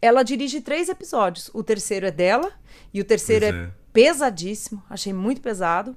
[0.00, 1.50] ela dirige três episódios.
[1.52, 2.50] O terceiro é dela
[2.92, 3.48] e o terceiro é.
[3.50, 3.68] é.
[3.92, 4.82] pesadíssimo.
[4.88, 5.94] Achei muito pesado.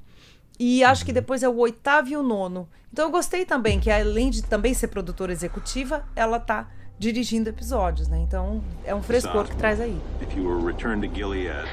[0.59, 1.15] E acho que uhum.
[1.15, 2.67] depois é o oitavo e o nono.
[2.91, 6.69] Então eu gostei também que além de também ser produtora executiva, ela tá
[6.99, 8.19] dirigindo episódios, né?
[8.19, 9.99] Então é um frescor que traz aí.
[10.21, 11.67] If you were returned to Gilead,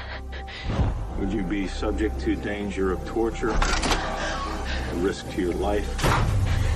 [1.19, 3.53] would you be subject to danger of torture,
[5.03, 5.87] risk to your life?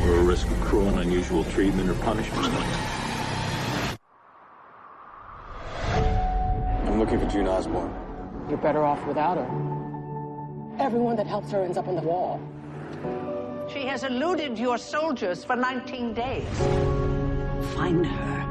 [0.05, 2.53] Or a risk of cruel and unusual treatment or punishment.
[6.85, 7.93] I'm looking for June Osborne.
[8.47, 10.75] You're better off without her.
[10.79, 12.39] Everyone that helps her ends up on the wall.
[13.73, 16.47] She has eluded your soldiers for 19 days.
[17.73, 18.44] Find her.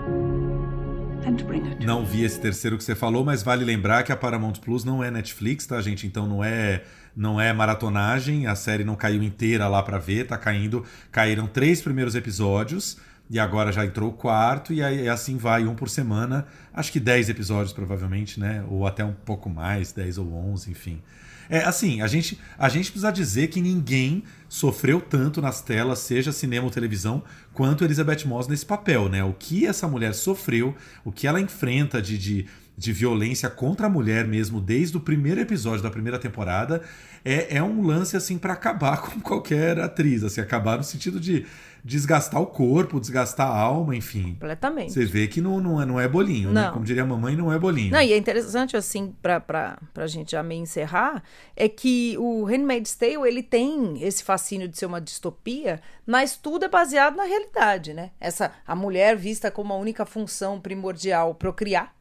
[1.84, 5.02] Não vi esse terceiro que você falou, mas vale lembrar que a Paramount Plus não
[5.02, 6.06] é Netflix, tá, gente?
[6.06, 6.82] Então não é
[7.16, 10.84] não é maratonagem, a série não caiu inteira lá para ver, tá caindo.
[11.12, 12.98] Caíram três primeiros episódios
[13.30, 16.46] e agora já entrou o quarto, e aí assim vai, um por semana.
[16.72, 18.64] Acho que dez episódios, provavelmente, né?
[18.68, 21.00] Ou até um pouco mais, dez ou onze, enfim.
[21.48, 26.30] É assim, a gente, a gente precisa dizer que ninguém sofreu tanto nas telas, seja
[26.30, 29.24] cinema ou televisão, quanto Elizabeth Moss nesse papel, né?
[29.24, 33.90] O que essa mulher sofreu, o que ela enfrenta de, de de violência contra a
[33.90, 36.82] mulher mesmo, desde o primeiro episódio da primeira temporada,
[37.24, 41.46] é, é um lance assim para acabar com qualquer atriz, assim, acabar no sentido de
[41.84, 44.32] desgastar o corpo, desgastar a alma, enfim.
[44.32, 44.92] Completamente.
[44.92, 46.54] Você vê que não, não, é, não é bolinho, né?
[46.54, 46.68] não.
[46.68, 46.72] né?
[46.72, 47.92] Como diria a mamãe, não é bolinho.
[47.92, 51.22] Não, e é interessante, assim, pra, pra, pra gente já meio encerrar,
[51.54, 56.64] é que o Handmaid's Tale, ele tem esse fascínio de ser uma distopia, mas tudo
[56.64, 58.12] é baseado na realidade, né?
[58.18, 61.94] Essa, a mulher vista como a única função primordial procriar,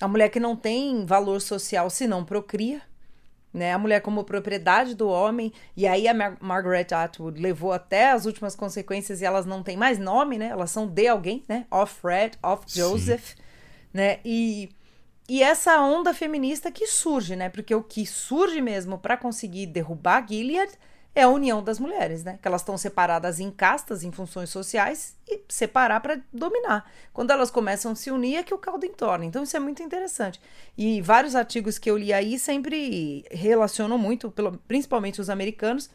[0.00, 2.82] a mulher que não tem valor social se não procria,
[3.52, 3.72] né?
[3.72, 8.26] A mulher como propriedade do homem, e aí a Mar Margaret Atwood levou até as
[8.26, 10.48] últimas consequências e elas não têm mais nome, né?
[10.48, 11.66] Elas são de alguém, né?
[11.70, 13.42] Of Fred, of Joseph, Sim.
[13.92, 14.18] né?
[14.24, 14.68] E
[15.28, 17.50] e essa onda feminista que surge, né?
[17.50, 20.72] Porque o que surge mesmo para conseguir derrubar Gilead
[21.14, 22.38] é a união das mulheres, né?
[22.40, 26.90] Que elas estão separadas em castas, em funções sociais e separar para dominar.
[27.12, 29.24] Quando elas começam a se unir é que o caldo entorna.
[29.24, 30.40] Então isso é muito interessante.
[30.76, 34.32] E vários artigos que eu li aí sempre relacionam muito,
[34.66, 35.90] principalmente os americanos,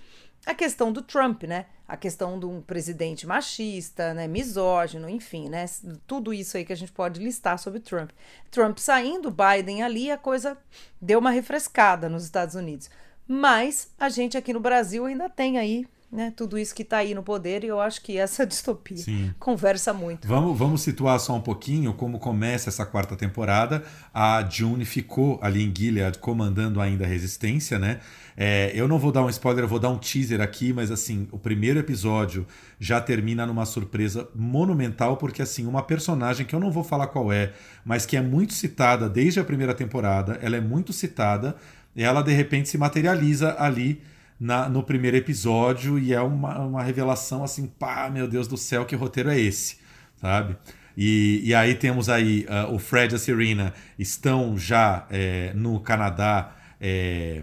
[0.45, 1.67] a questão do Trump, né?
[1.87, 5.65] A questão de um presidente machista, né, misógino, enfim, né?
[6.07, 8.11] Tudo isso aí que a gente pode listar sobre Trump.
[8.51, 10.57] Trump saindo, Biden ali, a coisa
[10.99, 12.89] deu uma refrescada nos Estados Unidos.
[13.27, 17.15] Mas a gente aqui no Brasil ainda tem aí né, tudo isso que está aí
[17.15, 19.33] no poder, e eu acho que essa distopia Sim.
[19.39, 20.27] conversa muito.
[20.27, 23.83] Vamos, vamos situar só um pouquinho como começa essa quarta temporada.
[24.13, 27.99] A June ficou ali em Gilead comandando ainda a resistência, né?
[28.37, 31.27] É, eu não vou dar um spoiler, eu vou dar um teaser aqui, mas assim,
[31.31, 32.45] o primeiro episódio
[32.79, 37.31] já termina numa surpresa monumental, porque assim, uma personagem que eu não vou falar qual
[37.31, 37.53] é,
[37.85, 41.55] mas que é muito citada desde a primeira temporada, ela é muito citada
[41.95, 44.01] ela de repente se materializa ali
[44.39, 48.85] na, no primeiro episódio e é uma, uma revelação assim, pá, meu Deus do céu,
[48.85, 49.77] que roteiro é esse,
[50.19, 50.57] sabe?
[50.97, 55.79] E, e aí temos aí uh, o Fred e a Serena estão já é, no
[55.79, 57.41] Canadá é,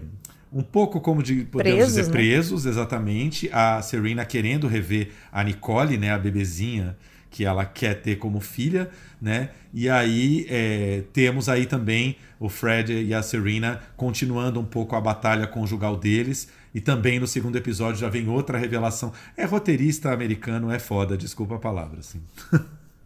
[0.51, 2.11] um pouco como de podemos Presos, dizer né?
[2.11, 3.49] presos, exatamente.
[3.51, 6.95] A Serena querendo rever a Nicole, né, a bebezinha
[7.31, 8.89] que ela quer ter como filha,
[9.19, 9.49] né?
[9.73, 15.01] E aí é, temos aí também o Fred e a Serena continuando um pouco a
[15.01, 16.49] batalha conjugal deles.
[16.75, 19.13] E também no segundo episódio já vem outra revelação.
[19.35, 22.21] É roteirista americano, é foda, desculpa a palavra, assim.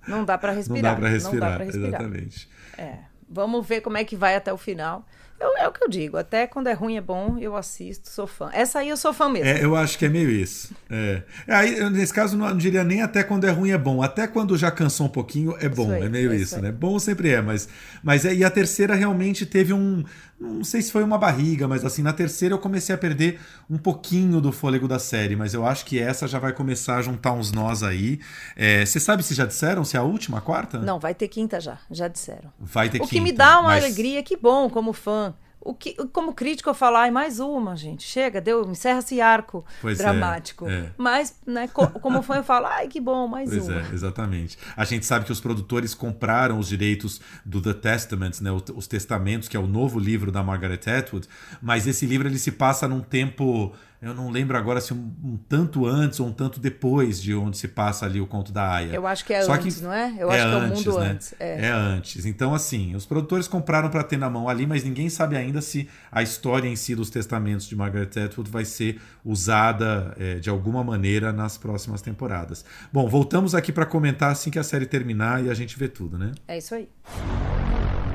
[0.07, 0.83] Não dá pra respirar.
[0.83, 1.87] Não dá pra respirar, respirar.
[1.87, 2.49] exatamente.
[2.77, 2.97] É.
[3.29, 5.07] Vamos ver como é que vai até o final.
[5.39, 8.25] Eu- é o que eu digo, até quando é ruim é bom, eu assisto, sou
[8.25, 8.49] fã.
[8.53, 9.47] Essa aí eu sou fã mesmo.
[9.49, 10.73] É, eu acho que é meio isso.
[10.89, 11.23] É.
[11.47, 14.01] Aí, eu, nesse caso, não, não diria nem até quando é ruim é bom.
[14.01, 15.91] Até quando já cansou um pouquinho é bom.
[15.91, 16.61] aí, é meio é isso, isso aí.
[16.61, 16.71] né?
[16.71, 17.67] Bom sempre é, mas.
[18.01, 20.03] mas é, e a terceira realmente teve um.
[20.39, 23.77] Não sei se foi uma barriga, mas assim, na terceira eu comecei a perder um
[23.77, 25.33] pouquinho do fôlego da série.
[25.35, 28.19] Mas eu acho que essa já vai começar a juntar uns nós aí.
[28.55, 29.85] É, Você sabe se já disseram?
[29.85, 30.77] Se é a última, a quarta?
[30.79, 32.51] Não, vai ter quinta já, já disseram.
[32.59, 35.33] Vai ter o que me quinta, dá uma mas- alegria, que bom, como fã.
[35.65, 38.03] O que, como crítico eu falar, ai, mais uma, gente.
[38.03, 40.69] Chega, deu, encerra esse arco Pois é, dramático.
[40.69, 40.91] é.
[40.95, 43.79] Mas, né, co- como fã eu falo, ai, que bom, mais Pois uma.
[43.81, 44.57] é, exatamente.
[44.77, 49.47] A gente sabe que os produtores compraram os direitos do The Testament, né, os Testamentos,
[49.49, 51.27] que é o novo livro da Margaret Atwood,
[51.61, 55.37] mas esse livro ele se passa num tempo, eu não lembro agora se um, um
[55.49, 58.93] tanto antes ou um tanto depois de onde se passa ali o conto da Aya.
[58.93, 60.13] Eu acho que é Só antes, não é?
[60.17, 61.07] Eu acho que é o mundo né?
[61.11, 61.35] antes.
[61.39, 61.65] É.
[61.65, 62.25] É antes.
[62.25, 65.89] Então, assim, os produtores compraram para ter na mão ali, mas ninguém sabe ainda se
[66.11, 70.83] a história em si dos testamentos de Margaret Atwood vai ser usada é, de alguma
[70.83, 72.65] maneira nas próximas temporadas.
[72.91, 76.17] Bom, voltamos aqui para comentar assim que a série terminar e a gente vê tudo,
[76.17, 76.31] né?
[76.47, 76.89] É isso aí.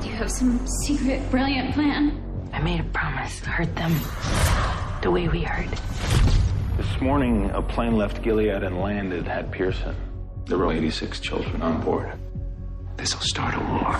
[0.04, 2.12] You have some secret, brilliant plan?
[2.52, 3.92] I made a promise to hurt them
[5.02, 5.70] the way we hurt.
[6.76, 9.94] This morning, a plane left Gilead and landed at Pearson.
[10.46, 12.12] There were 86 children on board.
[12.96, 13.98] This will start a war.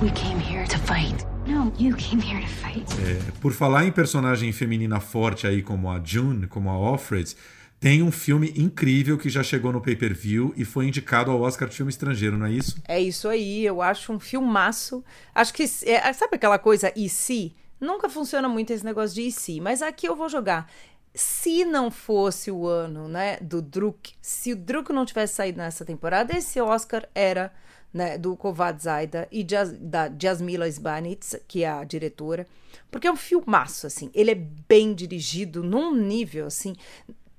[0.00, 1.24] We came here to fight.
[1.46, 2.86] No, you came here to fight.
[3.02, 7.34] É, por falar em personagem feminina forte aí como a June, como a Offred,
[7.80, 11.76] tem um filme incrível que já chegou no pay-per-view e foi indicado ao Oscar de
[11.76, 12.80] filme estrangeiro, não é isso?
[12.86, 15.04] É isso aí, eu acho um filmaço.
[15.34, 15.64] Acho que.
[15.84, 17.54] é, sabe aquela coisa e se?
[17.80, 20.70] Nunca funciona muito esse negócio de e se, mas aqui eu vou jogar.
[21.14, 25.84] Se não fosse o ano né, do Druk, se o Druk não tivesse saído nessa
[25.84, 27.52] temporada, esse Oscar era
[27.92, 32.46] né, do Kovad Zaida e Jas- da Jasmila Sbanitz, que é a diretora,
[32.90, 34.10] porque é um filmaço, assim.
[34.14, 36.76] Ele é bem dirigido num nível, assim,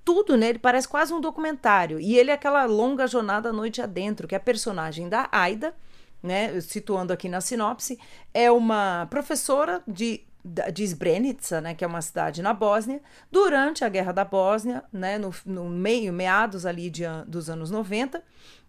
[0.03, 1.99] tudo nele parece quase um documentário.
[1.99, 5.73] E ele é aquela longa jornada à noite adentro, que é a personagem da Aida,
[6.21, 7.97] né, situando aqui na sinopse,
[8.33, 13.89] é uma professora de de Srebrenica, né, que é uma cidade na Bósnia, durante a
[13.89, 18.23] Guerra da Bósnia, né, no, no meio, meados ali de dos anos 90,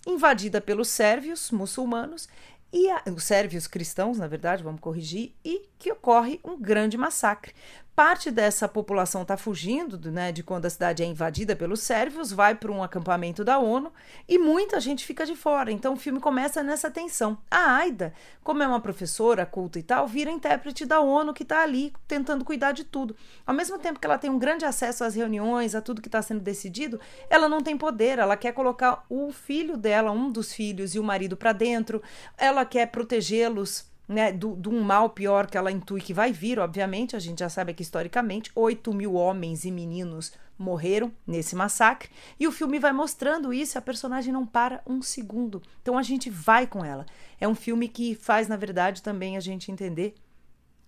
[0.06, 2.28] invadida pelos sérvios muçulmanos,
[2.72, 7.52] e a- os sérvios cristãos, na verdade, vamos corrigir, e que ocorre um grande massacre.
[8.00, 12.32] Parte dessa população está fugindo do- né, de quando a cidade é invadida pelos sérvios,
[12.32, 13.92] vai para um acampamento da ONU
[14.26, 15.70] e muita gente fica de fora.
[15.70, 17.36] Então o filme começa nessa tensão.
[17.50, 21.62] A Aida, como é uma professora culta e tal, vira intérprete da ONU que está
[21.62, 23.14] ali tentando cuidar de tudo.
[23.46, 26.22] Ao mesmo tempo que ela tem um grande acesso às reuniões, a tudo que está
[26.22, 28.18] sendo decidido, ela não tem poder.
[28.18, 32.02] Ela quer colocar o filho dela, um dos filhos, e o marido para dentro.
[32.38, 36.58] Ela quer protegê-los né, do, de um mal pior que ela intui que vai vir,
[36.58, 37.14] obviamente.
[37.14, 42.10] A gente já sabe que historicamente 8 mil homens e meninos morreram nesse massacre.
[42.38, 45.62] E o filme vai mostrando isso, a personagem não para um segundo.
[45.80, 47.06] Então a gente vai com ela.
[47.40, 50.16] É um filme que faz, na verdade, também a gente entender,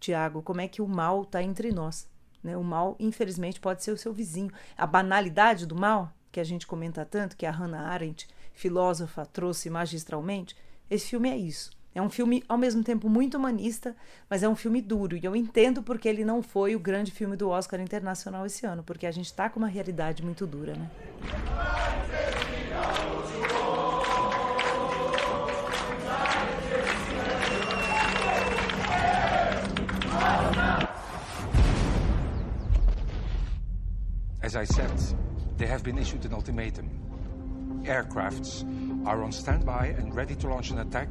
[0.01, 2.09] Tiago, como é que o mal está entre nós.
[2.43, 2.57] Né?
[2.57, 4.51] O mal, infelizmente, pode ser o seu vizinho.
[4.77, 9.71] A banalidade do mal, que a gente comenta tanto, que a Hannah Arendt, filósofa, trouxe
[9.71, 10.57] magistralmente,
[10.91, 11.71] esse filme é isso.
[11.95, 13.95] É um filme, ao mesmo tempo, muito humanista,
[14.29, 15.17] mas é um filme duro.
[15.17, 18.83] E eu entendo porque ele não foi o grande filme do Oscar Internacional esse ano,
[18.83, 20.91] porque a gente está com uma realidade muito dura, né?
[34.43, 34.91] As I said,
[35.57, 36.89] they have been issued an ultimatum.
[37.85, 38.65] Aircrafts
[39.07, 41.09] are on standby and ready to launch an attack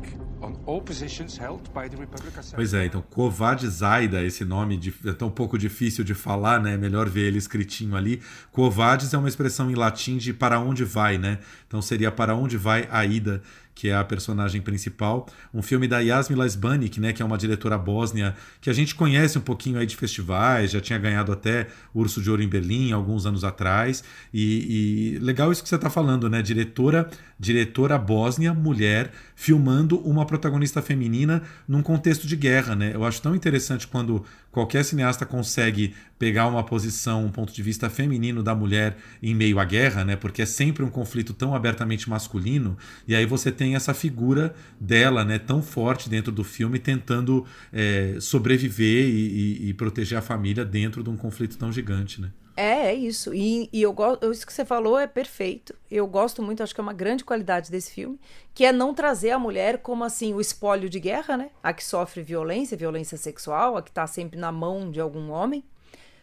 [2.56, 6.76] Pois é, então Kovad Zaida, esse nome de, é tão pouco difícil de falar, né?
[6.78, 8.22] Melhor ver ele escritinho ali.
[8.52, 11.40] Covades é uma expressão em latim de para onde vai, né?
[11.68, 13.42] Então seria para onde vai a ida.
[13.74, 15.28] Que é a personagem principal.
[15.54, 19.38] Um filme da Yasmila Sbanik, né, que é uma diretora bósnia que a gente conhece
[19.38, 23.26] um pouquinho aí de festivais, já tinha ganhado até Urso de Ouro em Berlim alguns
[23.26, 24.04] anos atrás.
[24.34, 26.42] E, e legal isso que você está falando, né?
[26.42, 32.92] Diretora, diretora bósnia, mulher, filmando uma protagonista feminina num contexto de guerra, né?
[32.94, 37.90] Eu acho tão interessante quando qualquer cineasta consegue pegar uma posição, um ponto de vista
[37.90, 40.16] feminino da mulher em meio à guerra, né?
[40.16, 45.24] Porque é sempre um conflito tão abertamente masculino, e aí você tem essa figura dela,
[45.24, 50.66] né, tão forte dentro do filme, tentando é, sobreviver e, e, e proteger a família
[50.66, 52.30] dentro de um conflito tão gigante, né?
[52.62, 53.34] É, é isso.
[53.34, 55.76] E, e eu gosto, isso que você falou é perfeito.
[55.90, 58.20] Eu gosto muito, acho que é uma grande qualidade desse filme,
[58.54, 61.50] que é não trazer a mulher como assim o espólio de guerra, né?
[61.64, 65.64] A que sofre violência, violência sexual, a que está sempre na mão de algum homem,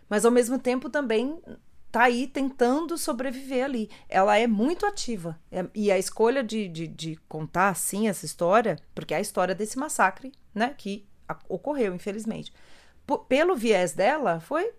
[0.09, 1.43] mas ao mesmo tempo também
[1.91, 3.91] tá aí tentando sobreviver ali.
[4.09, 5.37] Ela é muito ativa.
[5.51, 9.57] É, e a escolha de, de, de, contar, assim, essa história, porque é a história
[9.57, 11.05] desse massacre, né, que
[11.49, 12.53] ocorreu, infelizmente.
[13.05, 14.71] P pelo viés dela, foi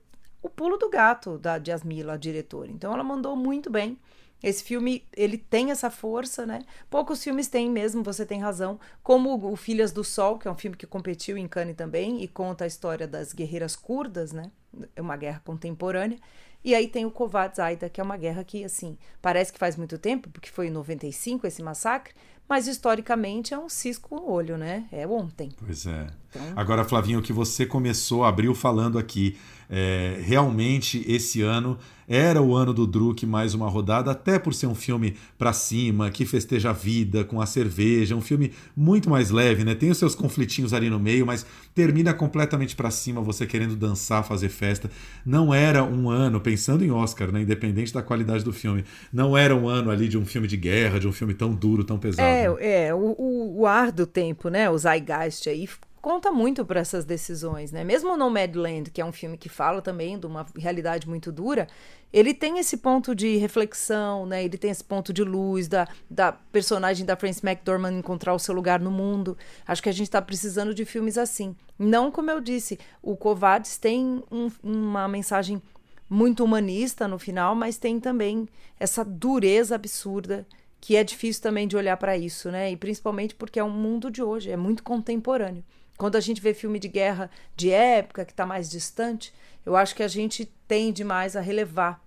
[0.42, 2.72] o pulo do gato da Jasmila, a diretora.
[2.72, 3.98] Então, ela mandou muito bem.
[4.42, 6.62] Esse filme, ele tem essa força, né?
[6.90, 8.80] Poucos filmes têm mesmo, você tem razão.
[9.04, 12.28] Como o Filhas do Sol, que é um filme que competiu em Cannes também e
[12.28, 14.50] conta a história das guerreiras curdas, né?
[14.96, 16.18] É uma guerra contemporânea.
[16.64, 19.76] E aí tem o Kovad Zaida, que é uma guerra que, assim, parece que faz
[19.76, 22.14] muito tempo, porque foi em 95 esse massacre,
[22.50, 24.86] mas historicamente é um cisco no olho, né?
[24.92, 25.52] É ontem.
[25.64, 26.08] Pois é.
[26.30, 26.42] Então...
[26.56, 29.38] Agora, Flavinho, o que você começou, abriu falando aqui,
[29.70, 31.78] é, realmente esse ano
[32.08, 36.10] era o ano do Druk mais uma rodada, até por ser um filme para cima,
[36.10, 39.76] que festeja a vida com a cerveja, um filme muito mais leve, né?
[39.76, 41.46] Tem os seus conflitinhos ali no meio, mas
[41.76, 44.90] termina completamente para cima, você querendo dançar, fazer festa.
[45.24, 47.44] Não era um ano, pensando em Oscar, né?
[47.44, 48.84] Independente da qualidade do filme,
[49.14, 51.84] não era um ano ali de um filme de guerra, de um filme tão duro,
[51.84, 52.28] tão pesado.
[52.28, 52.86] É, né?
[52.88, 54.70] é o, o, o ar do tempo, né?
[54.70, 55.68] O Zeitgeist aí
[56.02, 57.84] conta muito para essas decisões, né?
[57.84, 61.68] Mesmo Nomadland, que é um filme que fala também de uma realidade muito dura,
[62.12, 64.44] ele tem esse ponto de reflexão, né?
[64.44, 68.54] Ele tem esse ponto de luz da, da personagem da Frances McDormand encontrar o seu
[68.54, 69.38] lugar no mundo.
[69.68, 71.56] Acho que a gente está precisando de filmes assim.
[71.78, 75.62] Não como eu disse, o Covades tem um, uma mensagem
[76.10, 78.48] muito humanista no final, mas tem também
[78.80, 80.48] essa dureza absurda
[80.82, 82.72] que é difícil também de olhar para isso, né?
[82.72, 85.64] E principalmente porque é um mundo de hoje, é muito contemporâneo.
[85.98, 89.34] Quando a gente vê filme de guerra de época, que está mais distante,
[89.66, 92.02] eu acho que a gente tende mais a relevar.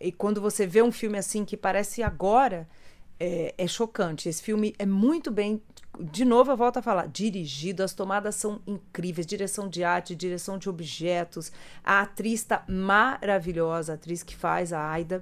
[0.00, 2.68] E quando você vê um filme assim que parece agora,
[3.18, 4.28] é, é chocante.
[4.28, 5.62] Esse filme é muito bem.
[5.98, 10.58] De novo, eu volto a falar: dirigido, as tomadas são incríveis, direção de arte, direção
[10.58, 11.50] de objetos.
[11.84, 15.20] A atriz está maravilhosa, a atriz que faz a Aida.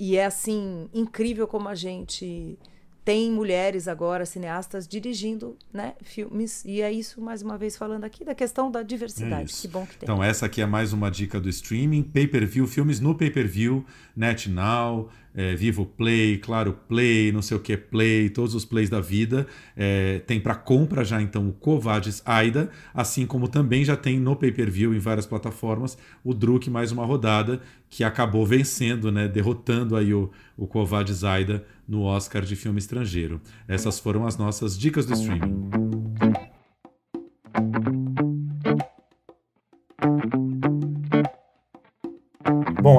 [0.00, 2.58] E é assim, incrível como a gente
[3.04, 6.64] tem mulheres agora, cineastas, dirigindo né, filmes.
[6.64, 9.52] E é isso, mais uma vez, falando aqui da questão da diversidade.
[9.52, 10.06] Que bom que tem.
[10.06, 12.02] Então, essa aqui é mais uma dica do streaming.
[12.02, 13.84] Pay-per-view, filmes no pay-per-view,
[14.16, 19.00] NetNow, é, Vivo Play, Claro Play, não sei o que Play, todos os plays da
[19.00, 19.46] vida.
[19.76, 24.36] É, tem para compra já, então, o Covades Aida, assim como também já tem no
[24.36, 30.12] pay-per-view em várias plataformas o Druk mais uma rodada, que acabou vencendo, né, derrotando aí
[30.14, 33.40] o, o Covades Aida no Oscar de filme estrangeiro.
[33.66, 36.29] Essas foram as nossas dicas do streaming.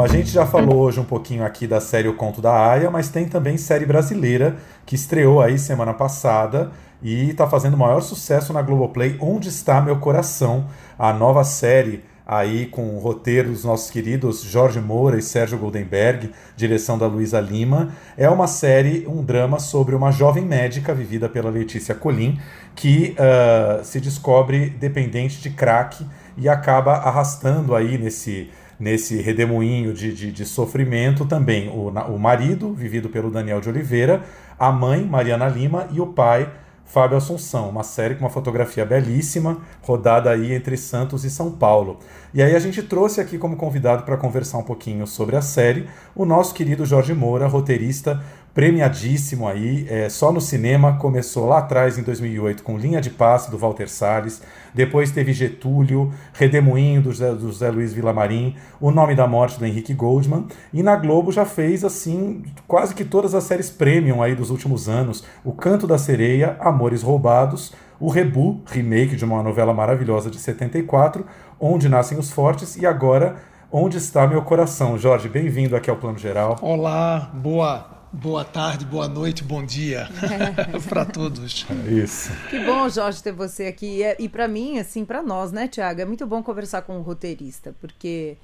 [0.02, 3.10] A gente já falou hoje um pouquinho aqui da série O Conto da Aya, mas
[3.10, 6.72] tem também série brasileira que estreou aí semana passada
[7.04, 9.16] e está fazendo maior sucesso na Globoplay.
[9.20, 10.66] Onde está meu coração?
[10.98, 16.32] A nova série aí com o roteiro dos nossos queridos Jorge Moura e Sérgio Goldenberg,
[16.56, 17.90] direção da Luísa Lima.
[18.18, 22.40] É uma série, um drama sobre uma jovem médica vivida pela Letícia Colim,
[22.74, 26.04] que uh, se descobre dependente de crack
[26.38, 28.50] e acaba arrastando aí nesse,
[28.82, 34.24] nesse redemoinho de, de, de sofrimento também o, o marido, vivido pelo Daniel de Oliveira,
[34.58, 36.52] a mãe, Mariana Lima, e o pai,
[36.84, 42.00] Fábio Assunção, uma série com uma fotografia belíssima, rodada aí entre Santos e São Paulo.
[42.34, 45.88] E aí a gente trouxe aqui como convidado para conversar um pouquinho sobre a série
[46.16, 48.22] o nosso querido Jorge Moura, roteirista
[48.54, 53.50] premiadíssimo aí, é, só no cinema, começou lá atrás em 2008 com Linha de Passe
[53.50, 54.42] do Walter Salles,
[54.74, 59.66] depois teve Getúlio, Redemoinho do José, do José Luiz Vilamarim, O Nome da Morte do
[59.66, 64.36] Henrique Goldman, e na Globo já fez assim quase que todas as séries premium aí
[64.36, 69.74] dos últimos anos, O Canto da Sereia, Amores Roubados, o Rebu, remake de uma novela
[69.74, 71.26] maravilhosa de 74,
[71.60, 73.36] Onde Nascem os Fortes, e agora
[73.72, 74.98] Onde Está Meu Coração.
[74.98, 76.58] Jorge, bem-vindo aqui ao Plano Geral.
[76.62, 80.10] Olá, boa boa tarde, boa noite, bom dia
[80.90, 81.66] para todos.
[81.88, 82.32] Isso.
[82.50, 84.02] Que bom, Jorge, ter você aqui.
[84.20, 87.76] E para mim, assim, para nós, né, Tiago, é muito bom conversar com um roteirista,
[87.80, 88.38] porque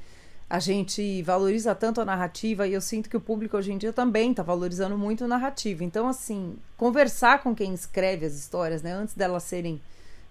[0.49, 3.91] a gente valoriza tanto a narrativa e eu sinto que o público hoje em dia
[3.91, 5.83] também está valorizando muito a narrativa.
[5.83, 9.81] Então, assim, conversar com quem escreve as histórias, né, antes delas serem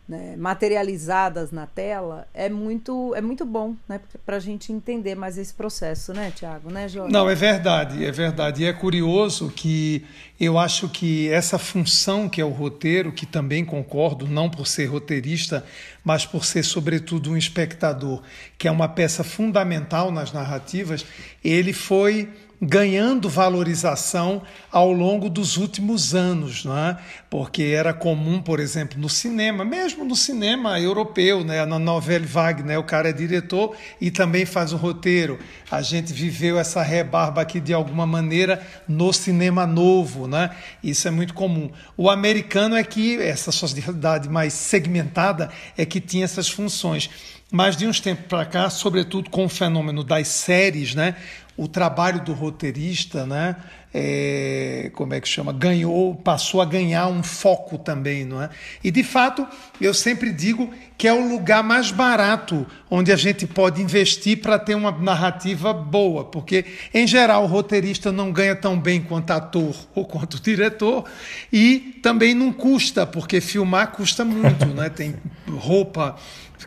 [0.09, 5.37] né, materializadas na tela é muito é muito bom né para a gente entender mais
[5.37, 8.63] esse processo né Tiago né não é verdade é verdade.
[8.63, 10.05] E é curioso que
[10.39, 14.87] eu acho que essa função que é o roteiro que também concordo não por ser
[14.87, 15.65] roteirista
[16.05, 18.23] mas por ser sobretudo um espectador
[18.57, 21.05] que é uma peça fundamental nas narrativas
[21.43, 22.29] ele foi
[22.61, 26.97] ganhando valorização ao longo dos últimos anos, né?
[27.29, 31.65] porque era comum, por exemplo, no cinema, mesmo no cinema europeu, né?
[31.67, 35.39] na novela Wagner, o cara é diretor e também faz o roteiro.
[35.71, 40.51] A gente viveu essa rebarba aqui de alguma maneira no cinema novo, né?
[40.83, 41.71] isso é muito comum.
[41.97, 47.11] O americano é que, essa sociedade mais segmentada, é que tinha essas funções.
[47.53, 51.15] Mas de uns tempos para cá, sobretudo com o fenômeno das séries, né?
[51.57, 53.57] O trabalho do roteirista, né?
[53.99, 55.55] É, como é que chama?
[55.55, 58.51] Ganhou, passou a ganhar um foco também, não é?
[58.85, 59.47] E de fato,
[59.81, 64.59] eu sempre digo que é o lugar mais barato onde a gente pode investir para
[64.59, 69.75] ter uma narrativa boa, porque em geral o roteirista não ganha tão bem quanto ator
[69.95, 71.05] ou quanto diretor
[71.51, 74.91] e também não custa, porque filmar custa muito, né?
[74.91, 75.15] Tem
[75.49, 76.17] roupa,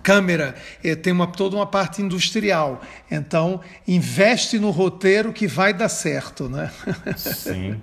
[0.01, 2.81] câmera, eh, tem uma, toda uma parte industrial.
[3.09, 6.71] Então, investe no roteiro que vai dar certo, né?
[7.17, 7.81] Sim,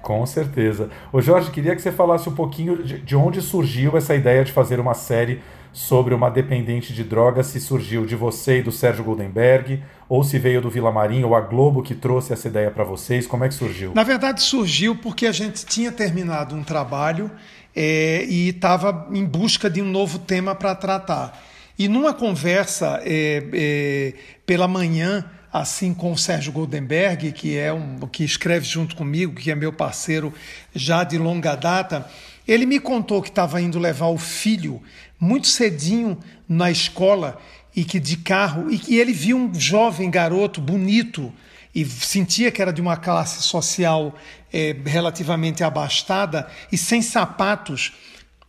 [0.00, 0.90] com certeza.
[1.12, 4.52] Ô Jorge, queria que você falasse um pouquinho de, de onde surgiu essa ideia de
[4.52, 5.40] fazer uma série
[5.72, 10.38] sobre uma dependente de drogas, se surgiu de você e do Sérgio Goldenberg, ou se
[10.38, 13.48] veio do Vila Marinho, ou a Globo que trouxe essa ideia para vocês, como é
[13.48, 13.92] que surgiu?
[13.94, 17.30] Na verdade, surgiu porque a gente tinha terminado um trabalho
[17.74, 21.42] é, e estava em busca de um novo tema para tratar.
[21.78, 24.14] E numa conversa é, é,
[24.44, 29.50] pela manhã, assim com o Sérgio Goldenberg, que é um que escreve junto comigo, que
[29.50, 30.32] é meu parceiro
[30.74, 32.08] já de longa data,
[32.46, 34.82] ele me contou que estava indo levar o filho
[35.18, 36.18] muito cedinho
[36.48, 37.40] na escola
[37.74, 41.32] e que de carro e que ele viu um jovem garoto bonito
[41.74, 44.14] e sentia que era de uma classe social
[44.52, 47.92] é, relativamente abastada e sem sapatos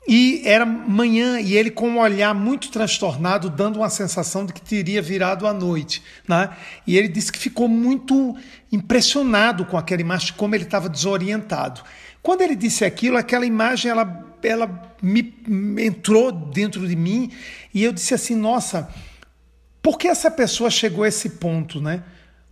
[0.08, 4.62] e era manhã e ele com um olhar muito transtornado, dando uma sensação de que
[4.62, 6.04] teria virado a noite.
[6.28, 6.50] Né?
[6.86, 8.36] E ele disse que ficou muito
[8.72, 11.82] impressionado com aquela imagem, como ele estava desorientado.
[12.22, 17.32] Quando ele disse aquilo, aquela imagem ela, ela me, me entrou dentro de mim
[17.74, 18.90] e eu disse assim: nossa,
[19.82, 21.82] por que essa pessoa chegou a esse ponto?
[21.82, 22.04] Né?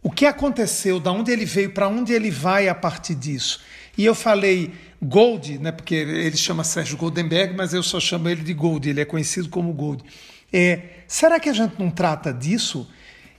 [0.03, 0.99] O que aconteceu?
[0.99, 1.71] Da onde ele veio?
[1.71, 3.61] Para onde ele vai a partir disso?
[3.97, 4.71] E eu falei
[5.01, 9.01] Gold, né, porque ele chama Sérgio Goldenberg, mas eu só chamo ele de Gold, ele
[9.01, 10.03] é conhecido como Gold.
[10.51, 12.87] É, será que a gente não trata disso?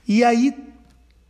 [0.07, 0.55] E aí,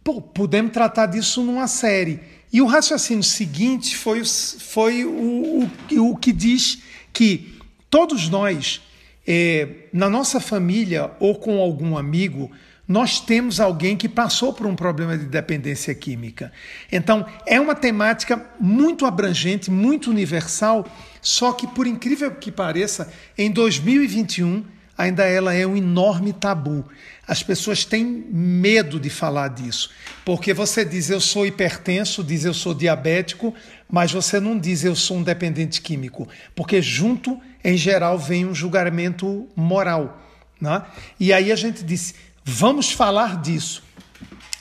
[0.04, 2.20] pô, podemos tratar disso numa série.
[2.52, 7.58] E o raciocínio seguinte foi, foi o, o, o que diz que
[7.88, 8.82] todos nós,
[9.26, 12.50] é, na nossa família ou com algum amigo,
[12.92, 16.52] nós temos alguém que passou por um problema de dependência química.
[16.92, 20.86] Então, é uma temática muito abrangente, muito universal,
[21.22, 24.64] só que, por incrível que pareça, em 2021
[24.96, 26.84] ainda ela é um enorme tabu.
[27.26, 29.90] As pessoas têm medo de falar disso,
[30.22, 33.54] porque você diz eu sou hipertenso, diz eu sou diabético,
[33.90, 38.54] mas você não diz eu sou um dependente químico, porque junto, em geral, vem um
[38.54, 40.18] julgamento moral.
[40.60, 40.82] Né?
[41.18, 42.14] E aí a gente disse
[42.44, 43.82] Vamos falar disso.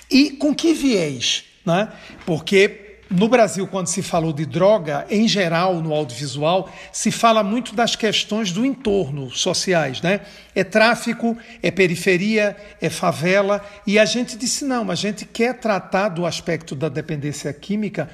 [0.09, 1.45] E com que viés?
[1.65, 1.89] Né?
[2.25, 7.75] Porque no Brasil, quando se falou de droga, em geral, no audiovisual, se fala muito
[7.75, 10.21] das questões do entorno sociais, né?
[10.55, 16.09] É tráfico, é periferia, é favela, e a gente disse não, a gente quer tratar
[16.09, 18.09] do aspecto da dependência química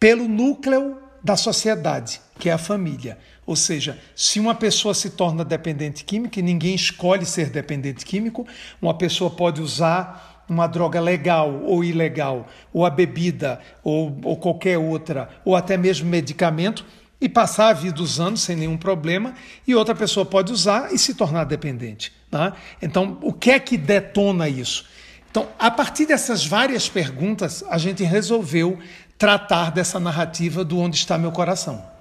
[0.00, 3.18] pelo núcleo da sociedade, que é a família.
[3.48, 8.46] Ou seja, se uma pessoa se torna dependente químico, e ninguém escolhe ser dependente químico,
[8.80, 14.76] uma pessoa pode usar uma droga legal ou ilegal, ou a bebida, ou, ou qualquer
[14.76, 16.84] outra, ou até mesmo medicamento,
[17.18, 19.32] e passar a vida usando sem nenhum problema,
[19.66, 22.12] e outra pessoa pode usar e se tornar dependente.
[22.30, 22.52] Tá?
[22.82, 24.84] Então, o que é que detona isso?
[25.30, 28.78] Então, a partir dessas várias perguntas, a gente resolveu
[29.16, 31.96] tratar dessa narrativa do Onde Está Meu Coração.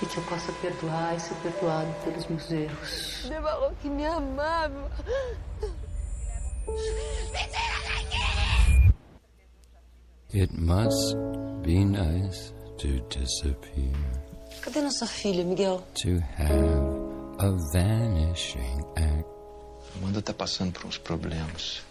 [0.00, 3.24] E que eu possa perdoar e ser perdoado pelos meus erros.
[3.24, 4.90] Ele falou que me amava.
[10.34, 11.16] It must
[11.62, 13.92] be nice to disappear.
[14.62, 15.82] Cadê nossa filha, Miguel?
[16.02, 19.37] To have a vanishing act.
[19.96, 21.82] Amanda tá passando por uns problemas.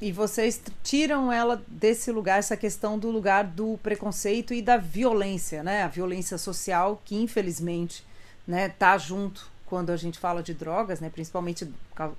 [0.00, 5.62] E vocês tiram ela desse lugar, essa questão do lugar do preconceito e da violência,
[5.62, 5.82] né?
[5.82, 8.04] A violência social que infelizmente,
[8.46, 11.70] né, tá junto quando a gente fala de drogas, né, principalmente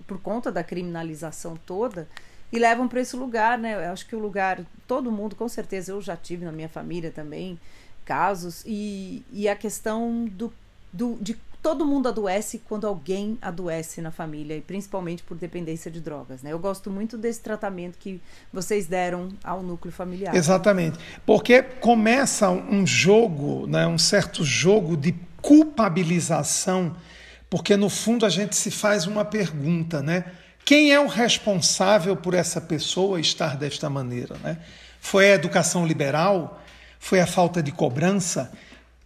[0.06, 2.08] por conta da criminalização toda,
[2.52, 3.74] e levam para esse lugar, né?
[3.76, 7.12] Eu acho que o lugar, todo mundo, com certeza, eu já tive na minha família
[7.12, 7.60] também
[8.06, 10.52] casos, e, e a questão do,
[10.92, 16.00] do, de todo mundo adoece quando alguém adoece na família, e principalmente por dependência de
[16.00, 16.42] drogas.
[16.42, 16.54] Né?
[16.54, 20.36] Eu gosto muito desse tratamento que vocês deram ao núcleo familiar.
[20.36, 20.98] Exatamente.
[21.26, 26.96] Porque começa um jogo, né, um certo jogo de culpabilização,
[27.50, 30.26] porque no fundo a gente se faz uma pergunta, né?
[30.64, 34.38] Quem é o responsável por essa pessoa estar desta maneira?
[34.44, 34.60] Né?
[35.02, 36.62] Foi a educação liberal?
[37.00, 38.52] Foi a falta de cobrança?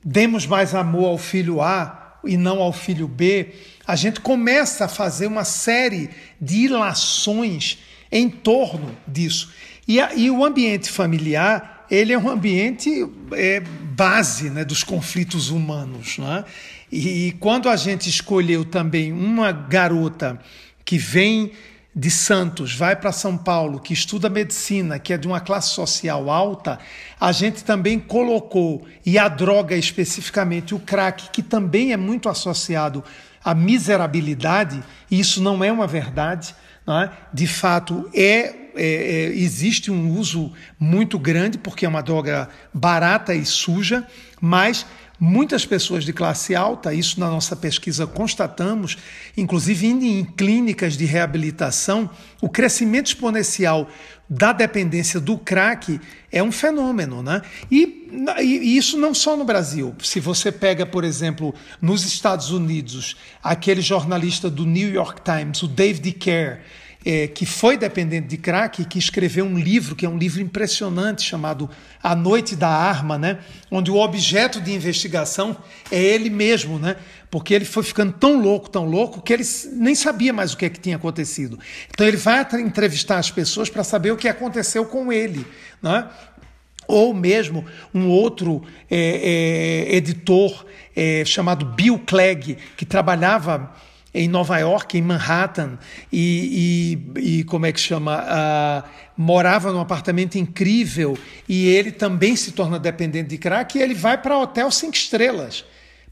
[0.04, 3.50] Demos mais amor ao filho A e não ao filho B?
[3.86, 6.10] A gente começa a fazer uma série
[6.40, 7.80] de ilações
[8.12, 9.52] em torno disso.
[9.88, 12.90] E, a, e o ambiente familiar, ele é um ambiente
[13.34, 16.18] é, base né, dos conflitos humanos.
[16.18, 16.46] Né?
[16.92, 20.40] E, e quando a gente escolheu também uma garota
[20.86, 21.52] que vem
[21.96, 26.30] de Santos, vai para São Paulo, que estuda medicina, que é de uma classe social
[26.30, 26.80] alta,
[27.20, 33.04] a gente também colocou, e a droga especificamente, o crack, que também é muito associado
[33.44, 36.56] à miserabilidade, e isso não é uma verdade,
[36.88, 37.10] é?
[37.32, 43.36] de fato é, é, é, existe um uso muito grande, porque é uma droga barata
[43.36, 44.06] e suja,
[44.42, 44.86] mas
[45.20, 48.98] Muitas pessoas de classe alta, isso na nossa pesquisa constatamos,
[49.38, 52.10] inclusive em clínicas de reabilitação,
[52.42, 53.88] o crescimento exponencial
[54.30, 56.00] da dependência do crack
[56.32, 57.22] é um fenômeno.
[57.22, 57.42] Né?
[57.70, 58.10] E,
[58.42, 59.96] e, isso não só no Brasil.
[60.02, 65.68] Se você pega, por exemplo, nos Estados Unidos, aquele jornalista do New York Times, o
[65.68, 66.62] David Kerr,
[67.06, 71.22] é, que foi dependente de crack, que escreveu um livro, que é um livro impressionante,
[71.24, 71.70] chamado
[72.02, 73.40] A Noite da Arma, né?
[73.70, 75.58] onde o objeto de investigação
[75.92, 76.96] é ele mesmo, né?
[77.30, 79.44] porque ele foi ficando tão louco, tão louco, que ele
[79.74, 81.60] nem sabia mais o que, é que tinha acontecido.
[81.90, 85.46] Então ele vai entrevistar as pessoas para saber o que aconteceu com ele.
[85.82, 86.08] Né?
[86.88, 93.74] Ou mesmo um outro é, é, editor é, chamado Bill Clegg, que trabalhava
[94.14, 95.78] em Nova York, em Manhattan,
[96.12, 98.22] e, e, e como é que chama?
[98.24, 103.94] Uh, morava num apartamento incrível e ele também se torna dependente de crack e ele
[103.94, 105.66] vai para hotel cinco estrelas,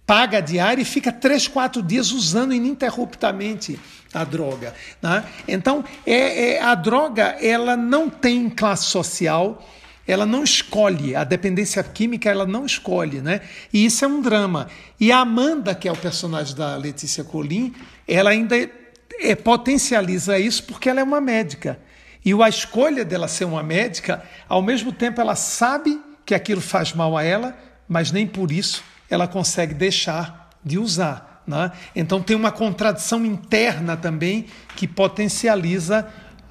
[0.05, 3.79] paga a diária e fica três, quatro dias usando ininterruptamente
[4.13, 4.73] a droga.
[5.01, 5.23] Né?
[5.47, 9.63] Então, é, é, a droga ela não tem classe social
[10.11, 13.39] ela não escolhe, a dependência química ela não escolhe, né?
[13.71, 14.67] E isso é um drama.
[14.99, 17.73] E a Amanda, que é o personagem da Letícia Colim,
[18.05, 21.79] ela ainda é, potencializa isso porque ela é uma médica.
[22.25, 26.91] E a escolha dela ser uma médica, ao mesmo tempo ela sabe que aquilo faz
[26.91, 27.57] mal a ela,
[27.87, 31.41] mas nem por isso ela consegue deixar de usar.
[31.47, 31.71] Né?
[31.95, 34.45] Então tem uma contradição interna também
[34.75, 36.05] que potencializa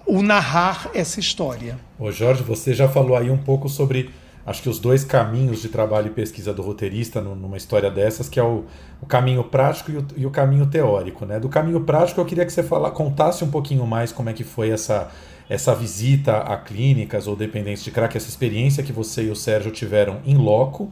[0.06, 1.78] o narrar essa história.
[1.98, 4.10] Ô Jorge, você já falou aí um pouco sobre,
[4.46, 8.40] acho que os dois caminhos de trabalho e pesquisa do roteirista numa história dessas, que
[8.40, 8.64] é o,
[9.00, 11.24] o caminho prático e o, e o, caminho teórico.
[11.24, 11.38] Né?
[11.38, 14.44] Do caminho prático, eu queria que você fala, contasse um pouquinho mais como é que
[14.44, 15.10] foi essa,
[15.48, 19.70] essa visita a clínicas ou dependentes de crack, essa experiência que você e o Sérgio
[19.70, 20.90] tiveram em loco,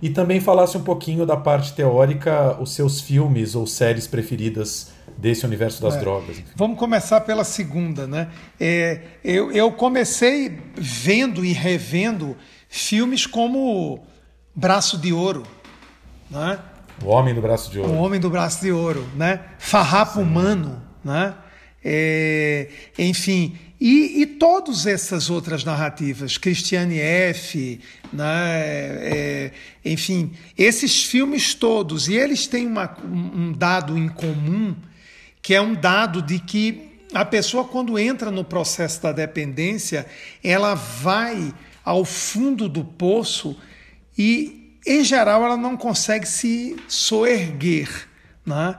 [0.00, 5.44] e também falasse um pouquinho da parte teórica, os seus filmes ou séries preferidas desse
[5.44, 6.00] universo das é.
[6.00, 6.38] drogas.
[6.38, 6.52] Enfim.
[6.54, 8.28] Vamos começar pela segunda, né?
[8.58, 12.36] É, eu, eu comecei vendo e revendo
[12.68, 14.06] filmes como
[14.54, 15.42] Braço de Ouro,
[16.30, 16.58] né?
[17.02, 17.92] O Homem do Braço de Ouro.
[17.92, 19.40] O Homem do Braço de Ouro, né?
[19.58, 20.22] Farrapo Sim.
[20.22, 21.34] Humano, né?
[21.84, 27.80] É, enfim, e, e todas essas outras narrativas, Christiane F.,
[28.12, 29.52] né, é,
[29.84, 34.74] enfim, esses filmes todos, e eles têm uma, um dado em comum
[35.48, 40.04] que é um dado de que a pessoa, quando entra no processo da dependência,
[40.44, 43.58] ela vai ao fundo do poço
[44.18, 47.88] e, em geral, ela não consegue se soerguer.
[48.44, 48.76] Né?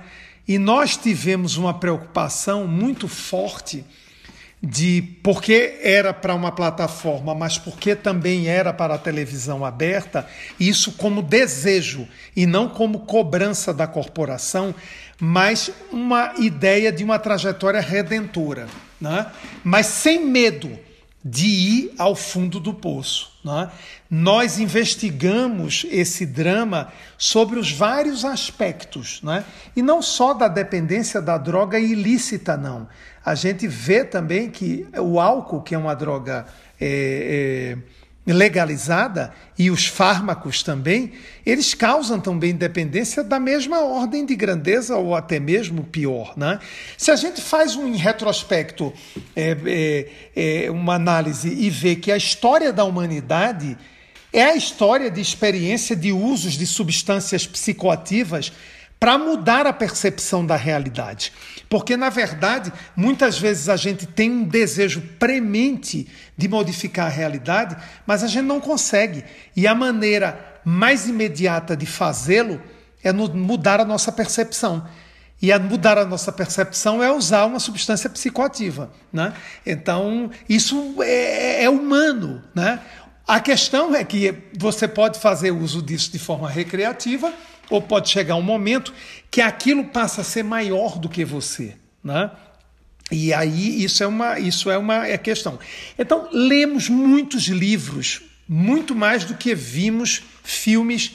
[0.48, 3.84] E nós tivemos uma preocupação muito forte
[4.62, 10.28] de porque era para uma plataforma, mas porque também era para a televisão aberta,
[10.60, 14.76] isso como desejo e não como cobrança da corporação,
[15.20, 18.68] mas uma ideia de uma trajetória redentora,
[19.00, 19.28] né?
[19.64, 20.80] mas sem medo
[21.24, 23.32] de ir ao fundo do poço.
[23.44, 23.70] Né?
[24.10, 29.44] Nós investigamos esse drama sobre os vários aspectos, né?
[29.76, 32.88] e não só da dependência da droga ilícita, não.
[33.24, 36.46] A gente vê também que o álcool, que é uma droga
[36.80, 37.99] é, é,
[38.34, 41.14] legalizada e os fármacos também,
[41.46, 46.34] eles causam também dependência da mesma ordem de grandeza ou até mesmo pior.
[46.38, 46.60] Né?
[46.98, 48.94] Se a gente faz um retrospecto,
[49.36, 53.78] é, é, é, uma análise e vê que a história da humanidade
[54.32, 58.52] é a história de experiência de usos de substâncias psicoativas
[59.00, 61.32] para mudar a percepção da realidade.
[61.70, 67.78] Porque, na verdade, muitas vezes a gente tem um desejo premente de modificar a realidade,
[68.08, 69.24] mas a gente não consegue.
[69.56, 72.60] E a maneira mais imediata de fazê-lo
[73.04, 74.84] é mudar a nossa percepção.
[75.42, 78.92] E a mudar a nossa percepção é usar uma substância psicoativa.
[79.14, 79.32] Né?
[79.64, 82.44] Então, isso é, é humano.
[82.54, 82.80] Né?
[83.28, 87.32] A questão é que você pode fazer uso disso de forma recreativa
[87.70, 88.94] ou pode chegar um momento
[89.30, 92.32] que aquilo passa a ser maior do que você, né?
[93.12, 95.60] E aí isso é uma isso é uma é questão.
[95.98, 101.12] Então lemos muitos livros, muito mais do que vimos filmes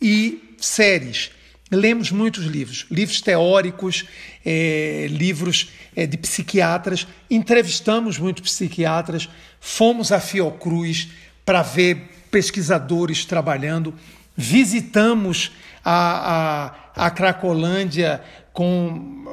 [0.00, 1.30] e séries.
[1.70, 4.06] Lemos muitos livros, livros teóricos,
[4.44, 9.28] é, livros é, de psiquiatras, entrevistamos muitos psiquiatras,
[9.60, 11.08] fomos a Fiocruz
[11.44, 13.94] para ver pesquisadores trabalhando,
[14.38, 15.50] visitamos
[15.84, 18.22] a, a, a Cracolândia
[18.52, 19.24] com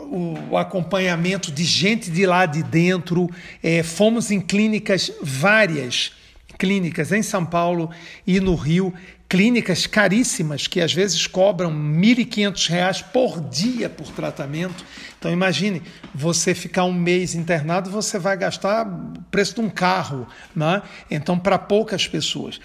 [0.49, 3.29] o acompanhamento de gente de lá de dentro.
[3.61, 6.11] É, fomos em clínicas várias,
[6.57, 7.91] clínicas em São Paulo
[8.25, 8.91] e no Rio,
[9.29, 14.83] clínicas caríssimas que às vezes cobram R$ 1.500 por dia por tratamento.
[15.19, 15.83] Então imagine,
[16.13, 20.81] você ficar um mês internado, você vai gastar o preço de um carro, né?
[21.11, 22.59] Então para poucas pessoas.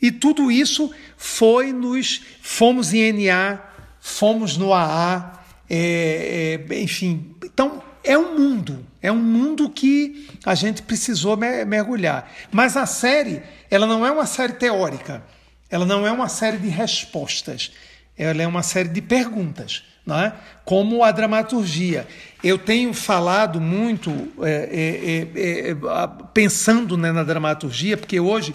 [0.00, 2.22] E tudo isso foi nos.
[2.40, 3.58] Fomos em NA,
[4.00, 7.34] fomos no AA, é, é, enfim.
[7.44, 8.86] Então, é um mundo.
[9.02, 12.30] É um mundo que a gente precisou mergulhar.
[12.52, 15.22] Mas a série, ela não é uma série teórica.
[15.68, 17.72] Ela não é uma série de respostas.
[18.16, 19.82] Ela é uma série de perguntas.
[20.04, 20.32] Não é?
[20.64, 22.06] Como a dramaturgia.
[22.42, 25.76] Eu tenho falado muito é, é, é, é
[26.32, 28.54] pensando né, na dramaturgia, porque hoje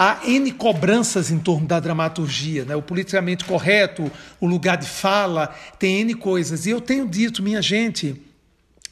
[0.00, 2.74] há N cobranças em torno da dramaturgia, né?
[2.74, 6.64] o politicamente correto, o lugar de fala, tem N coisas.
[6.64, 8.18] E eu tenho dito, minha gente,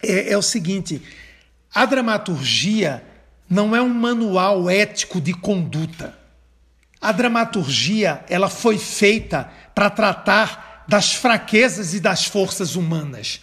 [0.02, 1.00] é, é o seguinte:
[1.74, 3.02] a dramaturgia
[3.48, 6.14] não é um manual ético de conduta.
[7.00, 13.40] A dramaturgia ela foi feita para tratar das fraquezas e das forças humanas.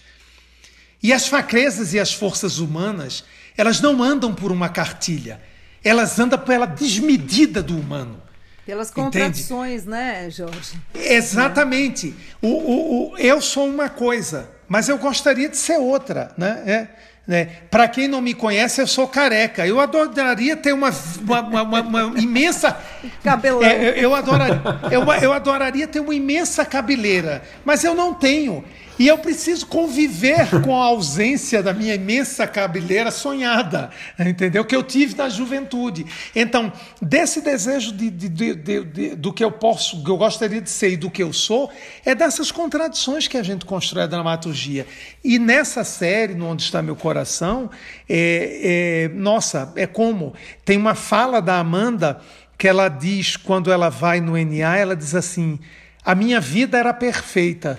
[1.02, 3.24] E as fraquezas e as forças humanas,
[3.58, 5.42] elas não andam por uma cartilha
[5.86, 8.22] elas andam pela desmedida do humano.
[8.66, 9.92] Pelas contradições, Entende?
[9.92, 10.74] né, Jorge?
[10.96, 12.16] Exatamente.
[12.42, 16.34] O, o, o, eu sou uma coisa, mas eu gostaria de ser outra.
[16.36, 16.64] Né?
[16.66, 16.88] É,
[17.28, 17.46] né?
[17.70, 19.68] Para quem não me conhece, eu sou careca.
[19.68, 22.76] Eu adoraria ter uma, uma, uma, uma imensa.
[23.24, 23.64] Cabelão.
[23.64, 24.62] É, eu, adoraria,
[24.92, 28.64] eu, eu adoraria ter uma imensa cabeleira, mas eu não tenho.
[28.98, 34.64] E eu preciso conviver com a ausência da minha imensa cabeleira sonhada, entendeu?
[34.64, 36.06] Que eu tive na juventude.
[36.34, 36.72] Então,
[37.02, 40.98] desse desejo de, de, de, do que eu posso, que eu gostaria de ser e
[40.98, 41.70] do que eu sou,
[42.06, 44.88] é dessas contradições que a gente constrói a dramaturgia.
[45.22, 47.70] E nessa série, no Onde Está Meu Coração,
[48.08, 50.34] é, é, nossa, é como
[50.64, 52.22] tem uma fala da Amanda
[52.58, 55.60] que ela diz quando ela vai no NA, ela diz assim:
[56.04, 57.78] a minha vida era perfeita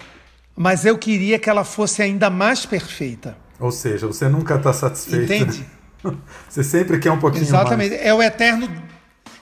[0.57, 3.37] mas eu queria que ela fosse ainda mais perfeita.
[3.61, 5.33] Ou seja, você nunca está satisfeito.
[5.33, 5.67] Entende?
[6.49, 7.91] Você sempre quer um pouquinho Exatamente.
[7.91, 8.07] mais.
[8.07, 8.69] É o eterno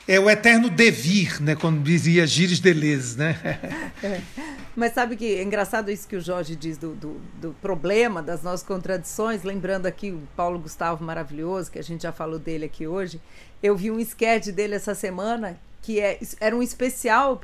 [0.07, 1.55] é o eterno devir, né?
[1.55, 3.39] Quando dizia Gires Deleuze, né?
[4.03, 4.21] É.
[4.77, 8.43] Mas sabe que é engraçado isso que o Jorge diz do, do, do, problema, das
[8.43, 9.45] nossas contradições.
[9.45, 13.21] Lembrando aqui o Paulo Gustavo maravilhoso, que a gente já falou dele aqui hoje.
[13.63, 17.39] Eu vi um sketch dele essa semana que é, era um especial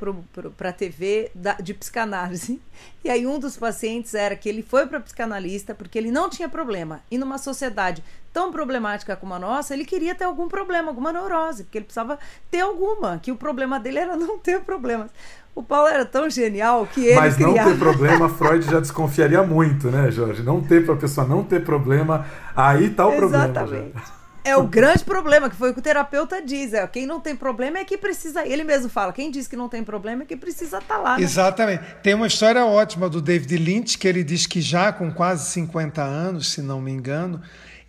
[0.57, 2.59] para a TV da, de psicanálise.
[3.03, 6.49] E aí um dos pacientes era que ele foi para psicanalista porque ele não tinha
[6.49, 7.01] problema.
[7.11, 11.65] E numa sociedade tão problemática como a nossa, ele queria ter algum problema, alguma neurose,
[11.65, 12.17] porque ele precisava
[12.49, 15.11] ter alguma, que o problema dele era não ter problemas.
[15.53, 17.69] O Paulo era tão genial que ele Mas não criava...
[17.69, 20.41] ter problema, Freud já desconfiaria muito, né, Jorge?
[20.41, 22.25] Não ter para a pessoa não ter problema,
[22.55, 23.53] aí tá o Exatamente.
[23.53, 23.85] problema.
[23.85, 24.20] Exatamente.
[24.43, 26.73] É o grande problema, que foi o que o terapeuta diz.
[26.73, 28.45] É, quem não tem problema é que precisa.
[28.45, 31.17] Ele mesmo fala, quem diz que não tem problema é que precisa estar lá.
[31.17, 31.23] Né?
[31.23, 31.83] Exatamente.
[32.01, 36.01] Tem uma história ótima do David Lynch, que ele diz que já com quase 50
[36.01, 37.41] anos, se não me engano,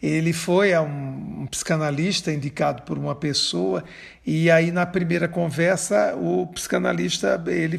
[0.03, 3.85] ele foi a um, um, psicanalista indicado por uma pessoa
[4.27, 7.79] e aí na primeira conversa o psicanalista ele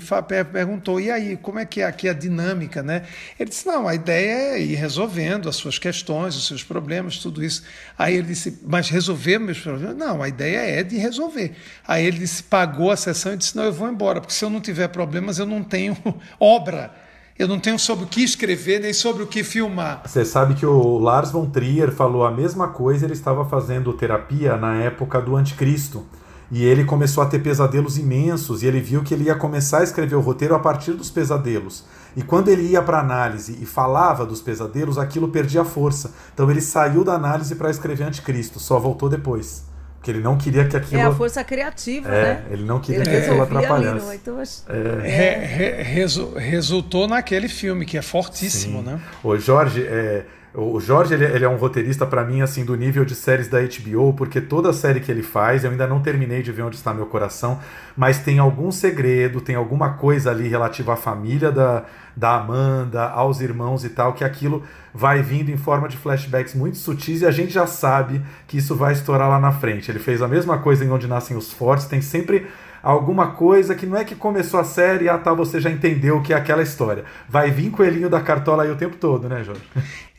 [0.50, 3.04] perguntou e aí como é que é aqui a dinâmica né?
[3.38, 7.44] Ele disse não a ideia é ir resolvendo as suas questões os seus problemas tudo
[7.44, 7.64] isso.
[7.98, 9.98] Aí ele disse mas resolver meus problemas?
[9.98, 11.52] Não a ideia é de resolver.
[11.86, 14.50] Aí ele disse pagou a sessão e disse não eu vou embora porque se eu
[14.50, 15.98] não tiver problemas eu não tenho
[16.40, 17.03] obra
[17.38, 20.04] eu não tenho sobre o que escrever nem sobre o que filmar.
[20.06, 24.56] Você sabe que o Lars von Trier falou a mesma coisa, ele estava fazendo terapia
[24.56, 26.06] na época do Anticristo.
[26.52, 29.84] E ele começou a ter pesadelos imensos e ele viu que ele ia começar a
[29.84, 31.84] escrever o roteiro a partir dos pesadelos.
[32.16, 36.14] E quando ele ia para análise e falava dos pesadelos, aquilo perdia força.
[36.32, 39.73] Então ele saiu da análise para escrever Anticristo, só voltou depois.
[40.04, 41.00] Porque ele não queria que aquilo.
[41.00, 42.44] É a força criativa, é, né?
[42.52, 44.06] Ele não queria ele que aquilo atrapalhasse.
[44.06, 45.08] Ali, então, é.
[45.08, 48.86] Re, re, resu, resultou naquele filme, que é fortíssimo, Sim.
[48.86, 49.00] né?
[49.24, 50.26] O Jorge, é,
[50.56, 53.60] o Jorge ele, ele, é um roteirista para mim assim do nível de séries da
[53.60, 56.94] HBO, porque toda série que ele faz, eu ainda não terminei de ver onde está
[56.94, 57.60] meu coração,
[57.98, 61.86] mas tem algum segredo, tem alguma coisa ali relativa à família da,
[62.16, 66.78] da Amanda, aos irmãos e tal, que aquilo vai vindo em forma de flashbacks muito
[66.78, 69.90] sutis e a gente já sabe que isso vai estourar lá na frente.
[69.90, 72.48] Ele fez a mesma coisa em Onde Nascem os Fortes, tem sempre
[72.84, 76.22] alguma coisa que não é que começou a série, ah tá, você já entendeu o
[76.22, 77.06] que é aquela história.
[77.30, 79.62] Vai vir coelhinho da cartola aí o tempo todo, né, Jorge?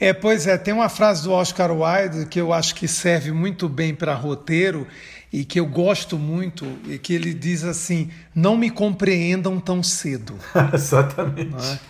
[0.00, 3.68] É, pois é, tem uma frase do Oscar Wilde que eu acho que serve muito
[3.68, 4.86] bem para roteiro
[5.30, 10.34] e que eu gosto muito, e que ele diz assim: não me compreendam tão cedo.
[10.72, 11.80] Exatamente.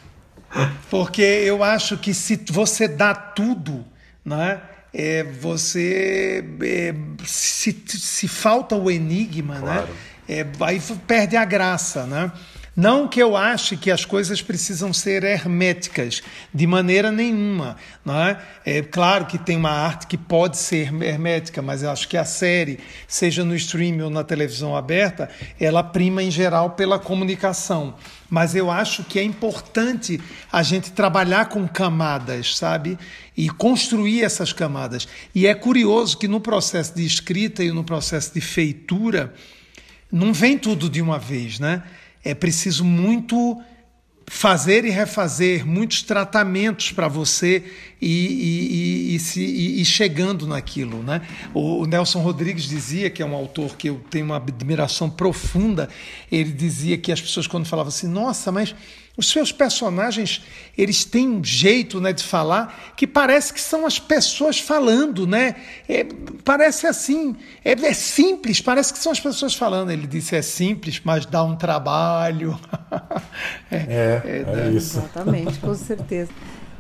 [0.57, 0.69] É?
[0.91, 3.85] Porque eu acho que se você dá tudo,
[4.25, 4.61] né?
[4.97, 6.95] É, você é,
[7.25, 9.61] se, se falta o enigma, né?
[9.61, 9.87] claro.
[9.89, 9.95] né?
[10.29, 12.33] É, aí perde a graça, né?
[12.77, 16.23] Não que eu ache que as coisas precisam ser herméticas,
[16.53, 17.77] de maneira nenhuma.
[18.05, 18.43] Não é?
[18.67, 22.25] é claro que tem uma arte que pode ser hermética, mas eu acho que a
[22.25, 27.95] série, seja no streaming ou na televisão aberta, ela prima em geral pela comunicação.
[28.29, 30.21] Mas eu acho que é importante
[30.51, 32.99] a gente trabalhar com camadas, sabe?
[33.37, 35.07] E construir essas camadas.
[35.33, 39.33] E é curioso que no processo de escrita e no processo de feitura,
[40.11, 41.83] não vem tudo de uma vez, né?
[42.25, 43.63] É preciso muito
[44.27, 47.63] fazer e refazer, muitos tratamentos para você
[48.01, 51.03] e, e, e, se, e, chegando naquilo.
[51.03, 51.21] Né?
[51.53, 55.89] O Nelson Rodrigues dizia, que é um autor que eu tenho uma admiração profunda,
[56.31, 58.75] ele dizia que as pessoas quando falavam assim, nossa, mas
[59.17, 60.43] os seus personagens,
[60.77, 65.55] eles têm um jeito né, de falar que parece que são as pessoas falando, né?
[65.89, 66.05] É,
[66.45, 69.91] parece assim, é, é, simples, parece que são as pessoas falando.
[69.91, 72.59] Ele disse, é simples, mas dá um trabalho.
[73.71, 74.99] é, é, é, é isso.
[74.99, 76.33] Exatamente, com certeza.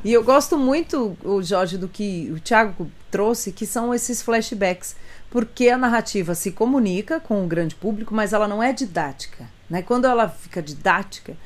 [0.04, 4.96] E eu gosto muito, o Jorge, do que o Thiago trouxe, que são esses flashbacks,
[5.30, 9.48] porque a narrativa se comunica com o grande público, mas ela não é didática.
[9.70, 9.82] Né?
[9.82, 11.36] Quando ela fica didática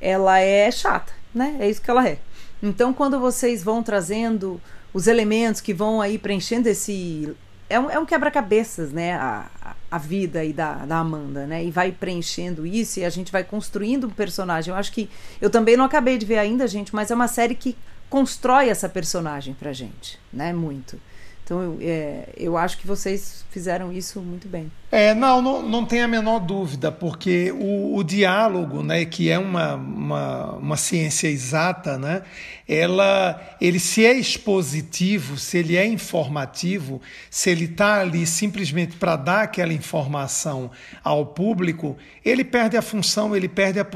[0.00, 1.56] ela é chata, né?
[1.60, 2.18] É isso que ela é.
[2.62, 4.60] Então, quando vocês vão trazendo
[4.92, 7.34] os elementos que vão aí preenchendo esse.
[7.70, 9.14] É um, é um quebra-cabeças, né?
[9.14, 11.64] A, a vida aí da, da Amanda, né?
[11.64, 14.72] E vai preenchendo isso e a gente vai construindo um personagem.
[14.72, 15.08] Eu acho que.
[15.40, 17.76] Eu também não acabei de ver ainda, gente, mas é uma série que
[18.08, 20.52] constrói essa personagem pra gente, né?
[20.52, 20.98] Muito.
[21.44, 24.70] Então, é, eu acho que vocês fizeram isso muito bem.
[24.90, 29.38] É, não, não, não tem a menor dúvida, porque o, o diálogo, né, que é
[29.38, 32.22] uma, uma, uma, ciência exata, né,
[32.66, 39.16] ela, ele se é expositivo, se ele é informativo, se ele está ali simplesmente para
[39.16, 40.70] dar aquela informação
[41.04, 43.86] ao público, ele perde a função, ele perde a,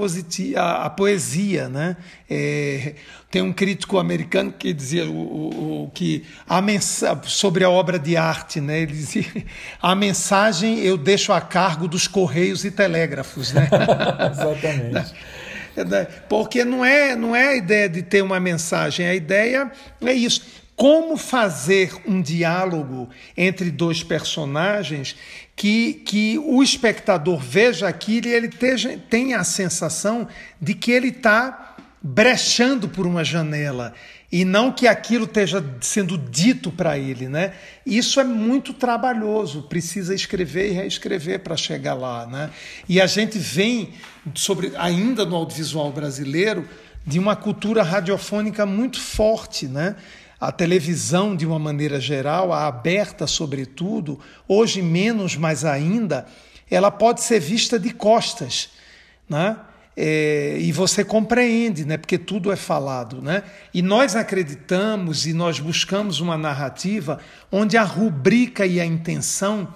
[0.57, 1.69] a, a poesia.
[1.71, 1.97] Né?
[2.29, 2.95] É,
[3.31, 6.63] tem um crítico americano que dizia o, o, o que a
[7.25, 8.81] sobre a obra de arte, né?
[8.81, 9.27] ele dizia,
[9.81, 13.53] a mensagem eu deixo a cargo dos correios e telégrafos.
[13.53, 13.69] Né?
[14.31, 15.15] Exatamente.
[15.77, 16.07] É, né?
[16.29, 19.71] Porque não é, não é a ideia de ter uma mensagem, a ideia
[20.03, 20.63] é isso.
[20.75, 25.17] Como fazer um diálogo entre dois personagens
[25.55, 30.27] que, que o espectador veja aquilo e ele teja, tenha a sensação
[30.61, 33.95] de que ele está brechando por uma janela
[34.33, 37.53] e não que aquilo esteja sendo dito para ele, né?
[37.85, 42.51] Isso é muito trabalhoso, precisa escrever e reescrever para chegar lá, né?
[42.89, 43.91] E a gente vem
[44.35, 46.67] sobre ainda no audiovisual brasileiro
[47.07, 49.97] de uma cultura radiofônica muito forte, né?
[50.41, 54.19] a televisão de uma maneira geral, a aberta sobretudo,
[54.49, 56.27] hoje menos, mas ainda,
[56.69, 58.71] ela pode ser vista de costas,
[59.29, 59.57] né?
[59.97, 61.99] É, e você compreende, né?
[61.99, 63.43] Porque tudo é falado, né?
[63.75, 67.19] E nós acreditamos e nós buscamos uma narrativa
[67.51, 69.69] onde a rubrica e a intenção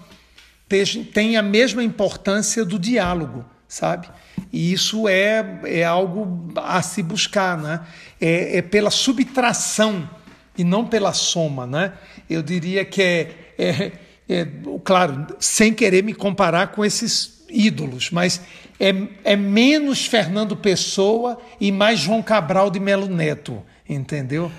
[1.13, 4.09] têm a mesma importância do diálogo, sabe?
[4.53, 7.81] E isso é, é algo a se buscar, né?
[8.21, 10.09] É, é pela subtração
[10.57, 11.93] e não pela soma, né?
[12.29, 13.93] Eu diria que é, é,
[14.29, 14.49] é
[14.83, 18.43] claro, sem querer me comparar com esses ídolos, mas
[18.79, 18.95] é,
[19.25, 24.51] é menos Fernando Pessoa e mais João Cabral de Melo Neto, entendeu?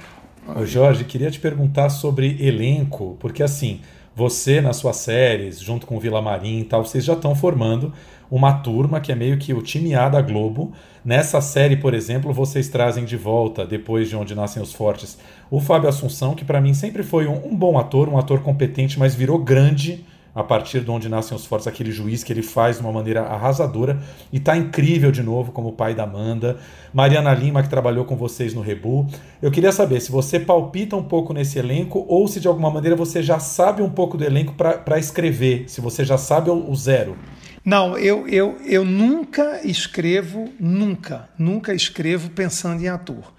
[0.56, 3.82] Ô Jorge, queria te perguntar sobre elenco, porque assim,
[4.16, 7.93] você nas suas séries, junto com o Vila Marim e tal, vocês já estão formando
[8.32, 10.74] uma turma que é meio que o time A da Globo.
[11.04, 15.18] Nessa série, por exemplo, vocês trazem de volta, depois de Onde Nascem os Fortes,
[15.50, 18.98] o Fábio Assunção, que para mim sempre foi um, um bom ator, um ator competente,
[18.98, 20.04] mas virou grande
[20.38, 23.23] a partir de onde nascem os fortes, aquele juiz que ele faz de uma maneira
[23.23, 23.99] arrasadora
[24.31, 26.59] e tá incrível de novo como pai da Amanda.
[26.93, 29.07] Mariana Lima, que trabalhou com vocês no Rebu.
[29.41, 32.95] Eu queria saber se você palpita um pouco nesse elenco ou se de alguma maneira
[32.95, 37.17] você já sabe um pouco do elenco para escrever, se você já sabe o, zero.
[37.65, 43.33] Não, eu, eu, eu nunca escrevo, nunca, nunca escrevo pensando em ator.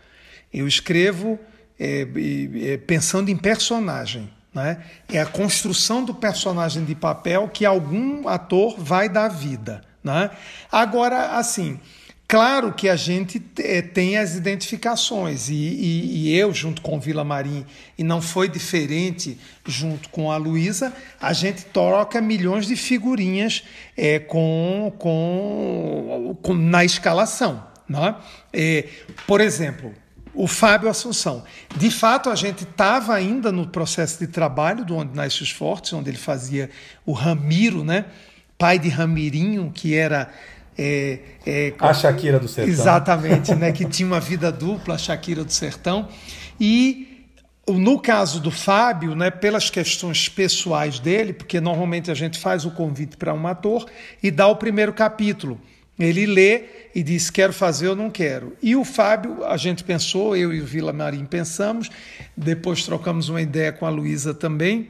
[0.53, 1.38] Eu escrevo
[1.78, 2.05] é,
[2.72, 4.28] é, pensando em personagem.
[4.59, 4.79] Né?
[5.09, 9.83] É a construção do personagem de papel que algum ator vai dar vida.
[10.03, 10.31] Né?
[10.71, 11.79] Agora, assim,
[12.27, 17.23] claro que a gente é, tem as identificações, e, e, e, eu, junto com Vila
[17.23, 17.65] Marim,
[17.97, 23.63] e não foi diferente junto com a Luísa, a gente troca milhões de figurinhas
[23.97, 27.65] é, com, com, com, na escalação.
[27.89, 28.17] Né?
[28.53, 28.89] É,
[29.25, 29.95] por exemplo,
[30.39, 31.43] o Fábio Assunção.
[31.76, 35.93] De fato, a gente estava ainda no processo de trabalho do Onde Nasce os Fortes,
[35.93, 36.70] onde ele fazia
[37.05, 38.05] o Ramiro, né?
[38.57, 40.30] pai de Ramirinho, que era.
[40.78, 42.72] É, é, a Shakira do Sertão.
[42.72, 43.72] Exatamente, né?
[43.72, 46.09] que tinha uma vida dupla, a Shakira do Sertão.
[46.61, 47.26] E
[47.66, 52.70] no caso do Fábio, né, pelas questões pessoais dele, porque normalmente a gente faz o
[52.70, 53.86] convite para um ator
[54.22, 55.61] e dá o primeiro capítulo.
[55.99, 58.57] Ele lê e diz: quero fazer ou não quero.
[58.62, 61.90] E o Fábio, a gente pensou, eu e o Vila Marim pensamos,
[62.36, 64.88] depois trocamos uma ideia com a Luísa também.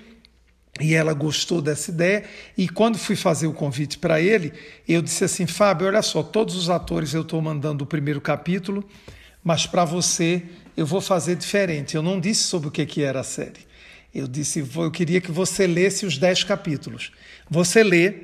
[0.81, 2.25] E ela gostou dessa ideia.
[2.57, 4.53] E quando fui fazer o convite para ele,
[4.87, 8.85] eu disse assim: Fábio, olha só, todos os atores eu estou mandando o primeiro capítulo,
[9.43, 10.43] mas para você
[10.77, 11.97] eu vou fazer diferente.
[11.97, 13.67] Eu não disse sobre o que, que era a série.
[14.15, 17.13] Eu disse: eu queria que você lesse os dez capítulos.
[17.51, 18.15] Você lê,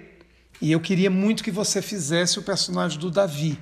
[0.60, 3.58] e eu queria muito que você fizesse o personagem do Davi.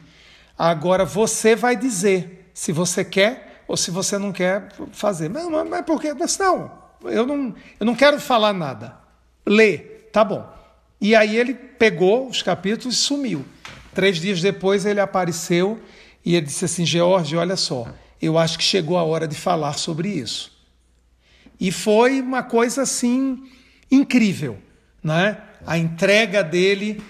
[0.56, 5.28] Agora você vai dizer se você quer ou se você não quer fazer.
[5.28, 6.14] Mas, mas, por quê?
[6.14, 6.70] Mas não,
[7.04, 8.96] eu não, eu não quero falar nada.
[9.46, 9.78] Lê,
[10.12, 10.46] tá bom.
[11.00, 13.44] E aí ele pegou os capítulos e sumiu.
[13.94, 15.80] Três dias depois ele apareceu
[16.24, 17.88] e ele disse assim: George, olha só,
[18.20, 20.52] eu acho que chegou a hora de falar sobre isso.
[21.58, 23.50] E foi uma coisa assim
[23.90, 24.58] incrível,
[25.02, 25.42] né?
[25.66, 27.02] A entrega dele,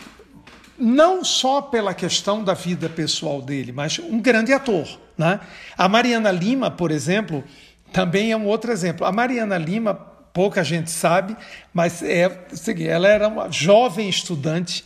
[0.79, 4.87] não só pela questão da vida pessoal dele, mas um grande ator.
[5.17, 5.41] Né?
[5.77, 7.45] A Mariana Lima, por exemplo,
[7.93, 9.07] também é um outro exemplo.
[9.07, 11.37] A Mariana Lima, pouca gente sabe,
[11.73, 12.47] mas é
[12.81, 14.85] ela era uma jovem estudante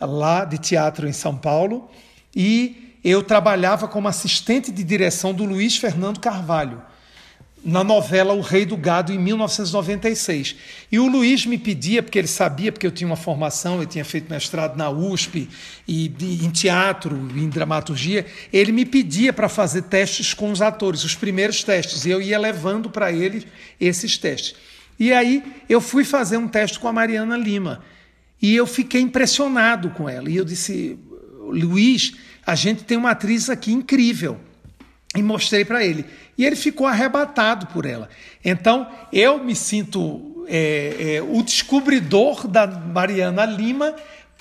[0.00, 1.90] lá de teatro em São Paulo
[2.34, 6.82] e eu trabalhava como assistente de direção do Luiz Fernando Carvalho
[7.62, 10.56] na novela O Rei do Gado, em 1996.
[10.90, 14.04] E o Luiz me pedia, porque ele sabia, porque eu tinha uma formação, eu tinha
[14.04, 15.48] feito mestrado na USP,
[15.86, 21.04] e, e em teatro, em dramaturgia, ele me pedia para fazer testes com os atores,
[21.04, 23.46] os primeiros testes, e eu ia levando para ele
[23.80, 24.54] esses testes.
[24.98, 27.82] E aí eu fui fazer um teste com a Mariana Lima,
[28.40, 30.30] e eu fiquei impressionado com ela.
[30.30, 30.98] E eu disse,
[31.40, 32.14] Luiz,
[32.46, 34.40] a gente tem uma atriz aqui incrível
[35.16, 36.04] e mostrei para ele.
[36.38, 38.08] E ele ficou arrebatado por ela.
[38.44, 43.94] Então, eu me sinto é, é, o descobridor da Mariana Lima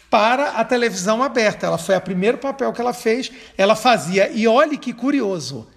[0.10, 1.68] para a televisão aberta.
[1.68, 3.32] Ela foi o primeiro papel que ela fez.
[3.58, 5.68] Ela fazia, e olhe que curioso,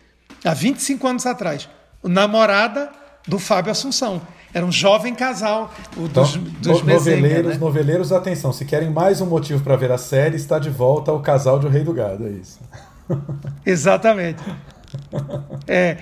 [0.45, 1.68] há 25 anos atrás,
[2.03, 2.90] namorada
[3.26, 4.20] do Fábio Assunção.
[4.55, 7.59] Era um jovem casal, o dos, então, dos noveleiros, né?
[7.59, 11.20] noveleiros, atenção, se querem mais um motivo para ver a série, está de volta o
[11.20, 12.61] casal de O Rei do Gado, é isso.
[13.64, 14.43] Exatamente.
[15.66, 15.97] É.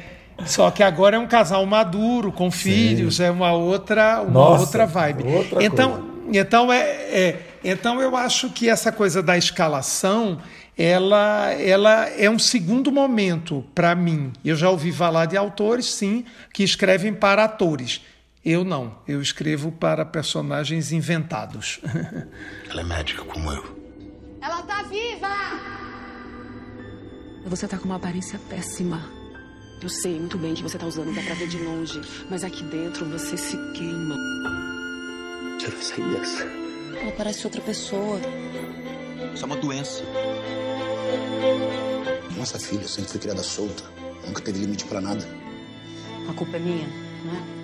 [0.46, 3.24] Só que agora é um casal maduro, com filhos, Sim.
[3.24, 5.24] é uma outra, uma Nossa, outra vibe.
[5.24, 6.38] Outra então, coisa.
[6.38, 10.38] então é, é, então eu acho que essa coisa da escalação
[10.80, 14.32] ela, ela é um segundo momento para mim.
[14.42, 16.24] Eu já ouvi falar de autores, sim,
[16.54, 18.00] que escrevem para atores.
[18.42, 21.80] Eu não, eu escrevo para personagens inventados.
[22.70, 23.78] Ela é médica como eu.
[24.40, 25.79] Ela tá viva!
[27.46, 29.02] Você tá com uma aparência péssima.
[29.82, 32.00] Eu sei muito bem que você tá usando, dá pra ver de longe.
[32.30, 34.16] Mas aqui dentro você se queima.
[35.58, 36.44] Quero sair dessa.
[36.44, 38.20] Ela parece outra pessoa.
[39.34, 40.02] Isso é uma doença.
[42.36, 43.84] Nossa filha sempre foi criada solta.
[44.26, 45.26] Nunca teve limite para nada.
[46.28, 46.88] A culpa é minha,
[47.24, 47.59] não é?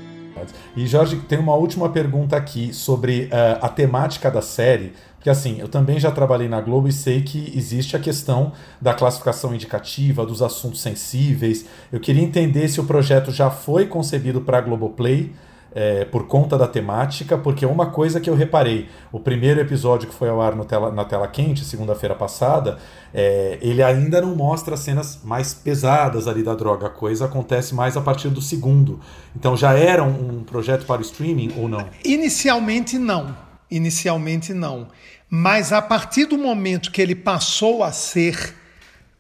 [0.77, 4.93] E Jorge, tem uma última pergunta aqui sobre uh, a temática da série.
[5.15, 8.95] Porque assim, eu também já trabalhei na Globo e sei que existe a questão da
[8.95, 11.67] classificação indicativa, dos assuntos sensíveis.
[11.91, 15.33] Eu queria entender se o projeto já foi concebido para a Globoplay
[15.79, 20.15] é, por conta da temática, porque uma coisa que eu reparei, o primeiro episódio que
[20.15, 22.79] foi ao ar tela, na tela quente, segunda-feira passada,
[23.13, 27.95] é, ele ainda não mostra cenas mais pesadas ali da droga, a coisa acontece mais
[27.95, 28.99] a partir do segundo.
[29.37, 31.87] Então já era um, um projeto para o streaming ou não?
[32.03, 33.37] Inicialmente não.
[33.71, 34.89] Inicialmente não.
[35.29, 38.55] Mas a partir do momento que ele passou a ser,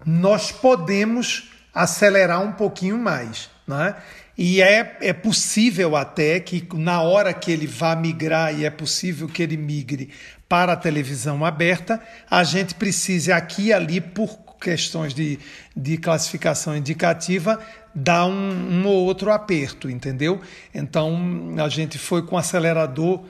[0.06, 3.50] nós podemos acelerar um pouquinho mais.
[3.68, 3.94] Né?
[4.36, 9.28] E é, é possível até que na hora que ele vá migrar, e é possível
[9.28, 10.10] que ele migre
[10.48, 15.38] para a televisão aberta, a gente precise aqui e ali, por questões de,
[15.74, 17.58] de classificação indicativa,
[17.94, 20.40] dar um, um ou outro aperto, entendeu?
[20.74, 23.24] Então a gente foi com o acelerador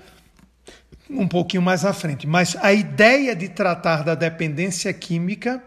[1.09, 2.27] um pouquinho mais à frente.
[2.27, 5.63] Mas a ideia de tratar da dependência química,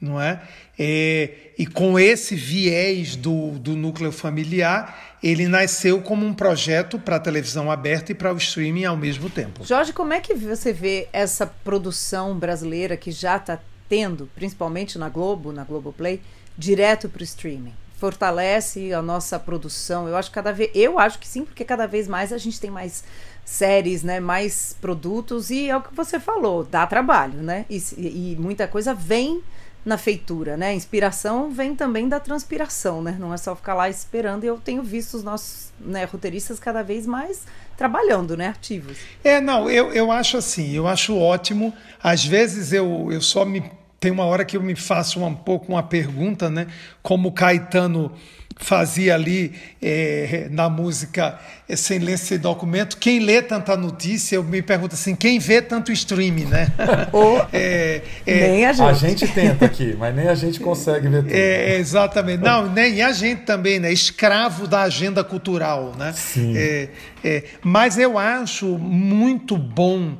[0.00, 0.40] não é?
[0.78, 7.16] É, e com esse viés do, do núcleo familiar, ele nasceu como um projeto para
[7.16, 9.64] a televisão aberta e para o streaming ao mesmo tempo.
[9.64, 13.58] Jorge, como é que você vê essa produção brasileira que já está
[13.88, 16.20] tendo, principalmente na Globo, na Globoplay,
[16.58, 17.72] direto para o streaming?
[17.96, 20.08] Fortalece a nossa produção?
[20.08, 22.70] Eu acho cada vez, eu acho que sim, porque cada vez mais a gente tem
[22.70, 23.04] mais
[23.44, 27.66] séries, né, mais produtos e é o que você falou, dá trabalho, né?
[27.68, 29.42] E, e muita coisa vem
[29.84, 30.74] na feitura, né?
[30.74, 33.16] Inspiração vem também da transpiração, né?
[33.18, 34.44] Não é só ficar lá esperando.
[34.44, 37.42] Eu tenho visto os nossos né, roteiristas cada vez mais
[37.76, 38.48] trabalhando, né?
[38.48, 38.96] Ativos.
[39.22, 41.74] É, não, eu, eu acho assim, eu acho ótimo.
[42.02, 43.62] Às vezes eu, eu só me.
[44.00, 46.66] Tem uma hora que eu me faço um pouco uma pergunta, né?
[47.02, 48.12] Como Caetano
[48.56, 49.52] fazia ali
[49.82, 51.38] é, na música
[51.68, 55.60] é, Sem Ler Sem Documento, quem lê tanta notícia, eu me pergunto assim, quem vê
[55.60, 56.68] tanto streaming, né?
[57.52, 58.88] é, nem a gente.
[58.88, 61.34] A gente tenta aqui, mas nem a gente consegue ver tudo.
[61.34, 62.42] É, exatamente.
[62.42, 63.92] Não, nem a gente também, né?
[63.92, 66.12] Escravo da agenda cultural, né?
[66.12, 66.56] Sim.
[66.56, 66.88] É,
[67.24, 70.16] é, mas eu acho muito bom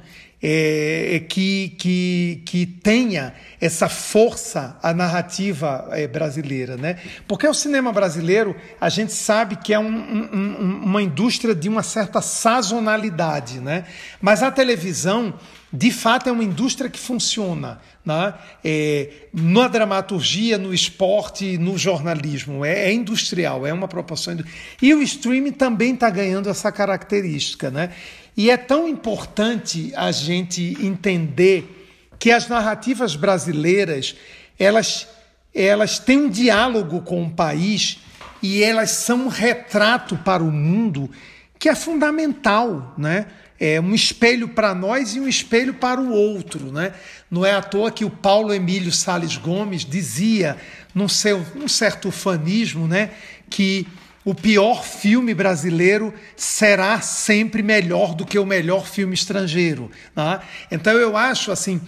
[0.47, 6.99] é, que, que, que tenha essa força a narrativa é, brasileira, né?
[7.26, 11.82] Porque o cinema brasileiro a gente sabe que é um, um, uma indústria de uma
[11.82, 13.86] certa sazonalidade, né?
[14.20, 15.32] Mas a televisão
[15.72, 18.34] de fato é uma indústria que funciona né?
[18.62, 22.64] é, na dramaturgia, no esporte, no jornalismo.
[22.64, 24.36] É, é industrial, é uma proporção.
[24.80, 27.72] E o streaming também está ganhando essa característica.
[27.72, 27.90] Né?
[28.37, 34.16] E é tão importante a gente entender que as narrativas brasileiras
[34.59, 35.07] elas,
[35.55, 37.99] elas têm um diálogo com o país
[38.43, 41.11] e elas são um retrato para o mundo
[41.59, 43.26] que é fundamental, né?
[43.59, 46.93] É um espelho para nós e um espelho para o outro, né?
[47.30, 50.57] Não é à toa que o Paulo Emílio Sales Gomes dizia,
[50.95, 53.11] num, seu, num certo ufanismo, né,
[53.49, 53.87] que
[54.25, 59.91] o pior filme brasileiro será sempre melhor do que o melhor filme estrangeiro.
[60.16, 60.41] Né?
[60.70, 61.81] Então eu acho assim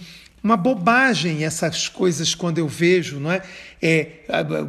[0.43, 3.41] uma bobagem essas coisas quando eu vejo, não é?
[3.81, 4.07] é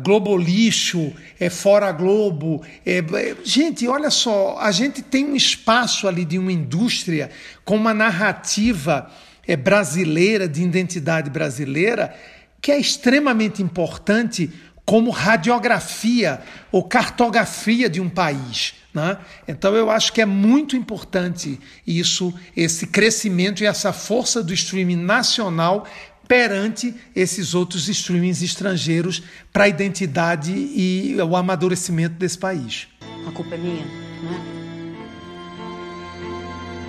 [0.02, 2.64] Globo lixo, é fora Globo.
[2.84, 3.04] É,
[3.44, 7.30] gente, olha só, a gente tem um espaço ali de uma indústria
[7.64, 9.10] com uma narrativa
[9.46, 12.14] é, brasileira, de identidade brasileira,
[12.60, 14.50] que é extremamente importante
[14.88, 16.40] como radiografia
[16.72, 18.72] ou cartografia de um país.
[18.94, 19.18] Né?
[19.46, 24.96] Então eu acho que é muito importante isso, esse crescimento e essa força do streaming
[24.96, 25.86] nacional
[26.26, 29.22] perante esses outros streamings estrangeiros
[29.52, 32.88] para a identidade e o amadurecimento desse país.
[33.26, 33.84] A culpa é minha,
[34.22, 34.58] não é?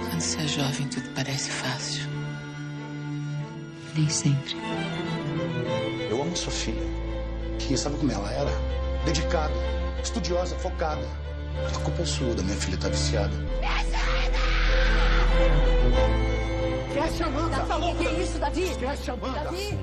[0.10, 2.04] Quando você é jovem, tudo parece fácil.
[3.94, 4.56] Nem sempre.
[6.10, 7.09] Eu amo Sofia.
[7.68, 8.52] E sabe como ela era?
[9.06, 9.54] Dedicada,
[10.04, 11.02] estudiosa, focada.
[11.76, 13.34] A culpa é sua, da minha filha tá viciada.
[16.90, 17.58] Esquece a Amanda!
[17.58, 18.64] Davi, que é isso, Davi?
[18.64, 19.40] Esquece a Amanda!
[19.44, 19.80] Davi!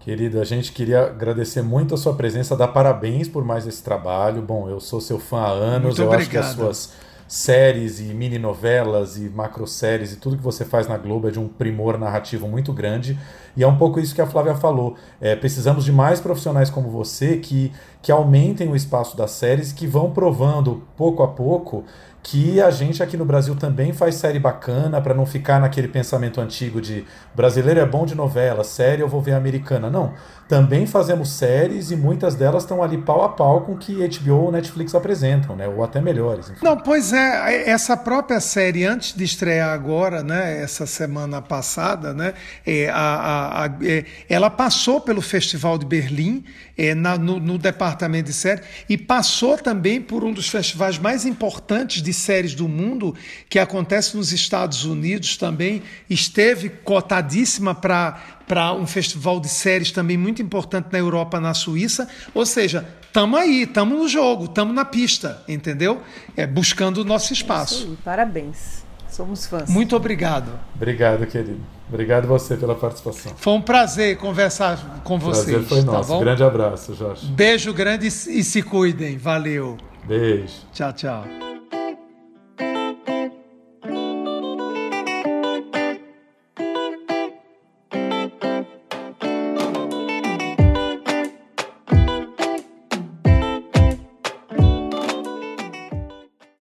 [0.00, 4.40] Querida, a gente queria agradecer muito a sua presença, dar parabéns por mais esse trabalho.
[4.40, 6.20] Bom, eu sou seu fã há anos, Muito eu obrigado.
[6.22, 6.92] acho que as suas
[7.28, 11.38] séries e mini novelas e macroséries e tudo que você faz na Globo é de
[11.38, 13.18] um primor narrativo muito grande.
[13.56, 14.96] E é um pouco isso que a Flávia falou.
[15.20, 17.72] É, precisamos de mais profissionais como você que,
[18.02, 21.84] que aumentem o espaço das séries, que vão provando pouco a pouco
[22.28, 26.40] que a gente aqui no Brasil também faz série bacana para não ficar naquele pensamento
[26.40, 29.88] antigo de brasileiro é bom de novela, série eu vou ver americana.
[29.88, 30.12] Não,
[30.48, 34.44] também fazemos séries e muitas delas estão ali pau a pau com o que HBO
[34.44, 35.66] ou Netflix apresentam, né?
[35.66, 36.50] Ou até melhores.
[36.50, 36.64] Enfim.
[36.64, 42.34] Não, pois é, essa própria série, antes de estrear agora, né, essa semana passada, né,
[42.64, 46.44] é, a, a, a, é, ela passou pelo Festival de Berlim,
[46.78, 51.24] é, na, no, no, departamento de série, e passou também por um dos festivais mais
[51.24, 53.14] importantes de séries do mundo,
[53.48, 60.16] que acontece nos Estados Unidos também, esteve cotadíssima para para um festival de séries também
[60.16, 62.08] muito importante na Europa, na Suíça.
[62.34, 66.00] Ou seja, estamos aí, estamos no jogo, estamos na pista, entendeu?
[66.36, 67.86] É, buscando o nosso espaço.
[67.88, 68.84] Aí, parabéns.
[69.08, 69.70] Somos fãs.
[69.70, 70.52] Muito obrigado.
[70.74, 71.60] Obrigado, querido.
[71.88, 73.32] Obrigado você pela participação.
[73.36, 75.44] Foi um prazer conversar com vocês.
[75.44, 76.12] Prazer foi nosso.
[76.12, 77.26] Tá grande abraço, Jorge.
[77.28, 79.16] Beijo grande e se cuidem.
[79.16, 79.78] Valeu.
[80.04, 80.52] Beijo.
[80.72, 81.55] Tchau, tchau.